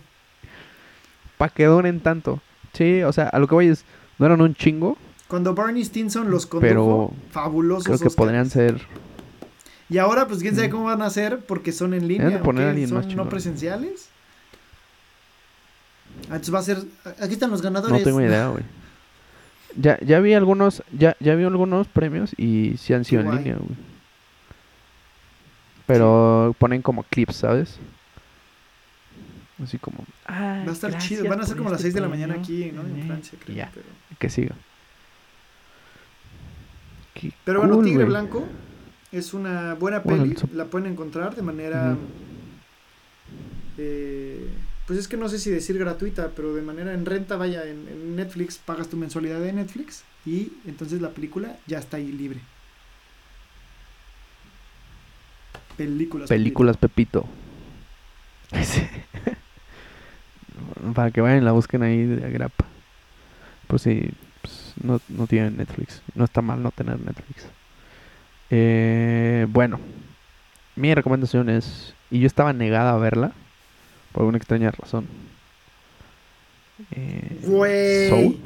[1.39, 2.41] pa' que donen tanto.
[2.73, 3.85] Sí, o sea, a lo que voy es,
[4.19, 8.17] no eran un chingo, Cuando Barney Stinson los condujo, Pero fabulosos creo que Oscars.
[8.17, 8.81] podrían ser...
[9.89, 10.71] Y ahora, pues quién sabe Mm.
[10.71, 12.41] cómo van a hacer porque son en línea.
[12.43, 14.09] poner ¿Son no presenciales?
[16.31, 16.79] Ah, Entonces va a ser.
[17.21, 17.99] Aquí están los ganadores.
[17.99, 18.63] No tengo idea, güey.
[19.77, 23.57] Ya, ya vi algunos, ya, ya vi algunos premios y sí han sido en línea,
[23.57, 23.77] güey.
[25.87, 27.79] Pero ponen como clips, ¿sabes?
[29.63, 31.29] Así como, ah, Va a estar chido.
[31.29, 32.83] Van a ser como las este 6 de la mañana aquí, ¿no?
[32.83, 33.57] En Francia, creo.
[33.57, 33.71] ya.
[33.75, 33.87] Pero,
[34.19, 34.55] Que siga.
[37.15, 38.05] Qué pero bueno, Tigre.
[38.05, 38.47] Blanco
[39.13, 40.37] es una buena Bueno, peli.
[40.55, 41.97] La pueden encontrar de manera.
[43.77, 44.49] Eh,
[44.91, 48.17] pues es que no sé si decir gratuita, pero de manera en renta, vaya, en,
[48.17, 52.41] Netflix pagas tu mensualidad de Netflix y entonces la película ya está ahí libre.
[55.77, 56.29] Películas.
[56.29, 57.25] Películas Pepito.
[60.97, 62.65] Para que vayan la busquen ahí de agrapa.
[63.69, 64.11] Por si
[64.43, 66.03] pues, no, no tienen Netflix.
[66.17, 67.47] No está mal no tener Netflix.
[68.51, 69.79] Eh, bueno,
[70.75, 71.95] mi recomendación es.
[72.11, 73.31] Y yo estaba negada a verla.
[74.13, 75.07] Por alguna extraña razón.
[76.93, 78.09] Eh.
[78.09, 78.39] Soul.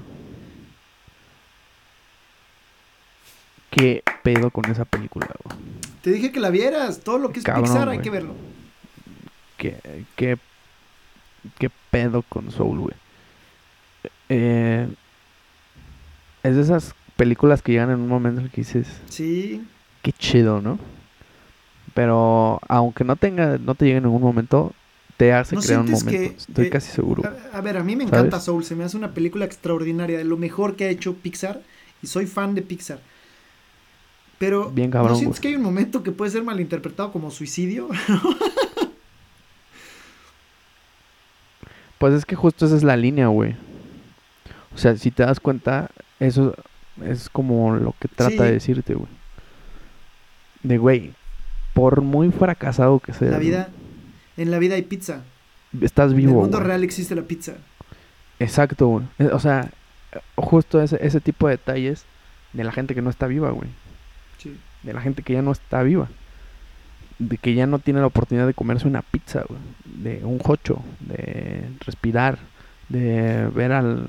[3.70, 5.28] ¿Qué pedo con esa película?
[5.44, 5.58] güey?
[6.02, 7.00] Te dije que la vieras.
[7.00, 8.02] Todo lo que es Cabrón, Pixar hay güey.
[8.04, 8.34] que verlo.
[9.56, 10.36] ¿Qué, qué,
[11.58, 12.94] qué pedo con Soul, güey?
[14.28, 14.88] Eh,
[16.42, 19.64] es de esas películas que llegan en un momento en el que dices, Sí.
[20.02, 20.78] qué chido, ¿no?
[21.94, 24.72] Pero aunque no tenga, no te llegue en ningún momento,
[25.16, 26.10] te hace ¿No crear un momento.
[26.10, 27.22] que- Estoy que- casi seguro.
[27.52, 28.18] A, a ver, a mí me ¿Sabes?
[28.18, 28.64] encanta Soul.
[28.64, 30.18] Se me hace una película extraordinaria.
[30.18, 31.62] De lo mejor que ha hecho Pixar.
[32.02, 32.98] Y soy fan de Pixar.
[34.38, 34.70] Pero.
[34.70, 35.42] Bien cabrón, ¿No sientes güey.
[35.42, 37.88] que hay un momento que puede ser malinterpretado como suicidio?
[41.98, 43.54] Pues es que justo esa es la línea, güey.
[44.74, 45.90] O sea, si te das cuenta,
[46.20, 46.54] eso
[47.02, 48.38] es como lo que trata Sí.
[48.42, 49.08] de decirte, güey.
[50.62, 51.12] De, güey,
[51.72, 53.68] por muy fracasado que seas, la güey, vida.
[54.36, 55.22] En la vida hay pizza.
[55.80, 56.68] estás en el vivo, mundo güey.
[56.68, 57.54] real existe la pizza.
[58.38, 59.04] Exacto, güey.
[59.18, 59.70] Eh, O sea,
[60.36, 62.04] justo ese, ese tipo de detalles
[62.52, 63.68] de la gente que no está viva, güey.
[64.38, 64.56] Sí.
[64.82, 66.08] De la gente que ya no está viva.
[67.18, 69.60] De que ya no tiene la oportunidad de comerse una pizza, güey.
[69.84, 70.82] De un jocho.
[71.00, 72.38] De respirar.
[72.88, 74.06] De ver al,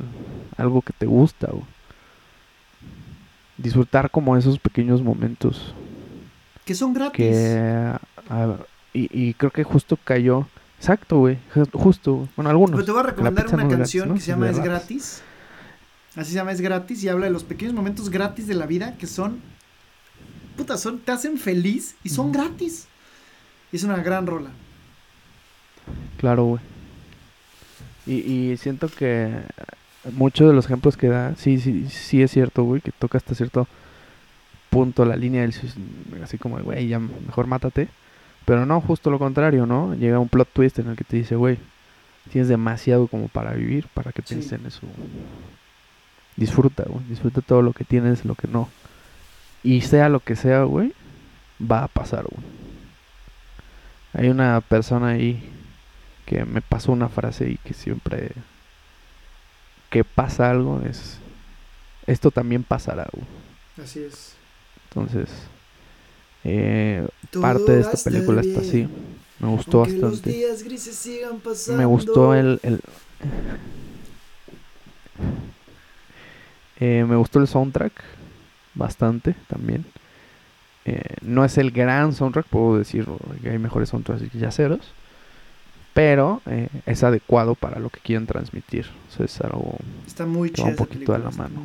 [0.58, 1.64] algo que te gusta, güey.
[3.58, 5.74] Disfrutar como esos pequeños momentos.
[6.66, 7.14] Que son gratis.
[7.16, 7.94] Que...
[8.30, 8.58] ah,
[8.98, 10.48] y, y creo que justo cayó...
[10.78, 11.38] Exacto, güey.
[11.54, 12.28] ju- Justo.
[12.36, 12.76] Bueno, algunos.
[12.76, 14.16] Pero te voy a recomendar una no es gratis, canción ¿no?
[14.16, 15.22] que se llama Es gratis.
[16.16, 18.96] Así se llama, es gratis y habla de los pequeños momentos gratis de la vida
[18.98, 19.40] que son.
[20.58, 22.88] Puta, son, te hacen feliz y son gratis.
[23.72, 24.50] Y es una gran rola.
[26.18, 26.62] Claro, güey.
[28.06, 28.14] Y,
[28.52, 29.32] y siento que
[30.14, 33.34] muchos de los ejemplos que da, sí, sí, sí es cierto, güey, que toca hasta
[33.34, 33.68] cierto
[34.70, 35.54] punto la línea del
[36.24, 37.88] así como, güey, ya mejor mátate.
[38.46, 39.96] Pero no, justo lo contrario, ¿no?
[39.96, 41.58] Llega un plot twist en el que te dice, güey,
[42.32, 44.82] tienes demasiado como para vivir, para que pienses en eso.
[46.36, 48.70] Disfruta, güey, disfruta todo lo que tienes, lo que no.
[49.64, 50.94] Y sea lo que sea, güey,
[51.60, 52.46] va a pasar, güey.
[54.14, 55.44] Hay una persona ahí
[56.26, 58.32] que me pasó una frase y que siempre
[59.90, 61.20] que pasa algo es
[62.08, 63.08] esto también pasará.
[63.12, 63.26] Güey.
[63.84, 64.36] Así es.
[64.90, 65.30] Entonces,
[66.46, 67.08] eh,
[67.42, 68.88] parte de esta película está así.
[69.40, 70.46] Me gustó bastante.
[71.76, 72.80] Me gustó el, el
[76.80, 77.94] eh, me gustó el soundtrack
[78.74, 79.86] bastante también.
[80.86, 83.08] Eh, no es el gran soundtrack, puedo decir
[83.42, 84.92] que hay mejores soundtracks que yaceros,
[85.94, 88.86] pero eh, es adecuado para lo que quieren transmitir.
[89.10, 91.62] O sea, es algo Está muy que va un poquito a la mano.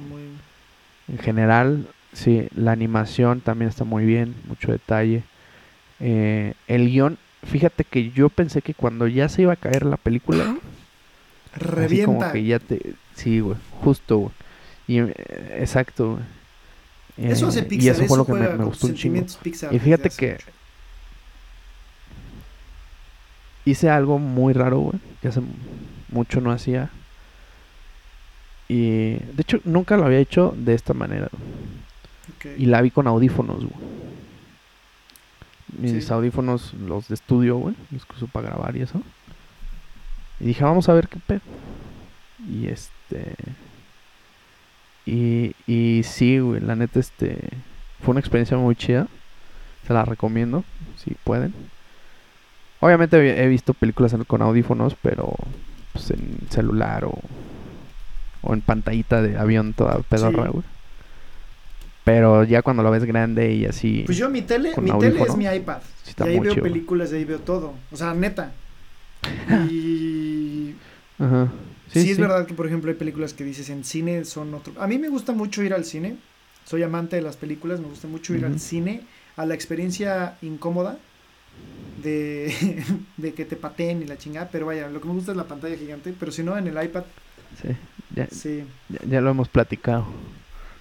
[1.09, 5.23] En general, sí, la animación también está muy bien, mucho detalle.
[6.01, 9.97] Eh, el guion, fíjate que yo pensé que cuando ya se iba a caer la
[9.97, 10.57] película,
[11.55, 12.07] revienta.
[12.07, 14.33] como que ya te, sí, güey, justo, güey.
[14.89, 16.41] Y exacto, güey
[17.29, 17.87] eso hace Pixar.
[17.87, 19.25] Y eso fue lo que me, gustó un chingo.
[19.71, 20.39] y fíjate que
[23.65, 25.43] hice algo muy raro, güey, que hace
[26.09, 26.91] mucho no hacía.
[28.69, 31.29] Y de hecho nunca lo había hecho de esta manera.
[32.57, 33.91] Y la vi con audífonos, güey.
[35.79, 39.01] Mis audífonos, los de estudio, güey, los que uso para grabar y eso.
[40.41, 41.41] Y dije, vamos a ver qué pedo.
[42.49, 43.35] Y este
[45.07, 47.37] y, y sí, güey, la neta, este,
[48.01, 49.09] fue una experiencia muy chida.
[49.87, 50.65] Se la recomiendo,
[50.97, 51.55] si pueden.
[52.81, 55.35] Obviamente he visto películas con audífonos, pero
[55.93, 57.19] pues, en celular o,
[58.43, 60.65] o en pantallita de avión toda pedorra, güey.
[62.11, 64.03] Pero ya cuando lo ves grande y así.
[64.05, 65.79] Pues yo mi tele, mi tele es mi iPad.
[66.19, 67.75] y ahí veo películas, y ahí veo todo.
[67.93, 68.53] O sea, neta.
[69.71, 70.75] Y.
[71.21, 71.53] Ajá.
[71.93, 74.73] Sí, es verdad que, por ejemplo, hay películas que dices en cine son otro.
[74.81, 76.17] A mí me gusta mucho ir al cine.
[76.65, 79.03] Soy amante de las películas, me gusta mucho ir al cine,
[79.37, 80.99] a la experiencia incómoda
[82.03, 82.83] de,
[83.17, 84.49] de que te pateen y la chingada.
[84.51, 86.13] Pero vaya, lo que me gusta es la pantalla gigante.
[86.19, 87.05] Pero si no, en el iPad.
[87.63, 87.69] Sí,
[88.17, 88.65] ya, sí.
[89.09, 90.07] ya, lo hemos platicado.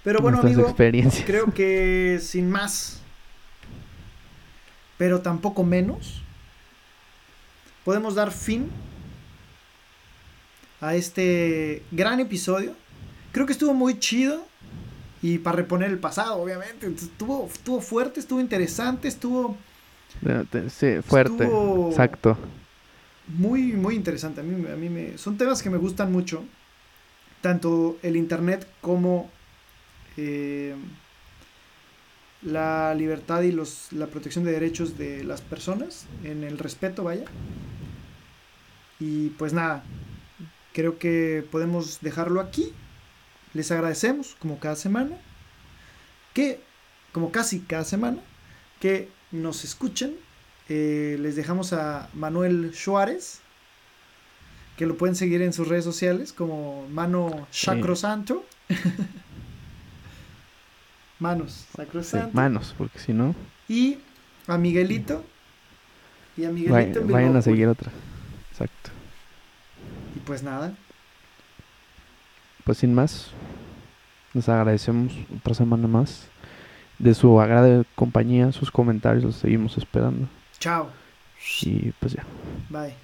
[0.02, 3.00] Pero bueno, amigo, creo que sin más,
[4.96, 6.22] pero tampoco menos,
[7.84, 8.70] podemos dar fin
[10.80, 12.74] a este gran episodio.
[13.32, 14.46] Creo que estuvo muy chido.
[15.22, 16.86] Y para reponer el pasado, obviamente.
[16.86, 19.56] estuvo, estuvo fuerte, estuvo interesante, estuvo.
[20.70, 21.44] Sí, fuerte.
[21.90, 22.38] exacto.
[23.26, 24.40] Muy, muy interesante.
[24.40, 25.18] A mí, a mí me.
[25.18, 26.42] Son temas que me gustan mucho.
[27.42, 29.30] Tanto el internet como.
[30.22, 30.74] Eh,
[32.42, 36.06] la libertad y los, la protección de derechos de las personas.
[36.24, 37.24] En el respeto, vaya.
[38.98, 39.82] Y pues nada,
[40.74, 42.72] creo que podemos dejarlo aquí.
[43.54, 45.16] Les agradecemos, como cada semana,
[46.34, 46.60] que,
[47.12, 48.18] como casi cada semana,
[48.78, 50.16] que nos escuchen.
[50.68, 53.40] Eh, les dejamos a Manuel Suárez,
[54.76, 58.44] que lo pueden seguir en sus redes sociales como Mano Sacrosanto.
[61.20, 62.30] Manos Sacrosanto.
[62.32, 63.34] manos, porque si no.
[63.68, 63.98] Y
[64.46, 65.22] a Miguelito.
[66.36, 67.06] Y a Miguelito.
[67.06, 67.92] vayan a seguir otra.
[68.50, 68.90] Exacto
[70.30, 70.72] pues nada.
[72.64, 73.30] Pues sin más,
[74.32, 76.28] les agradecemos otra semana más
[77.00, 80.28] de su agrade compañía, sus comentarios, los seguimos esperando.
[80.60, 80.88] Chao.
[81.62, 82.24] Y pues ya.
[82.68, 82.94] Bye.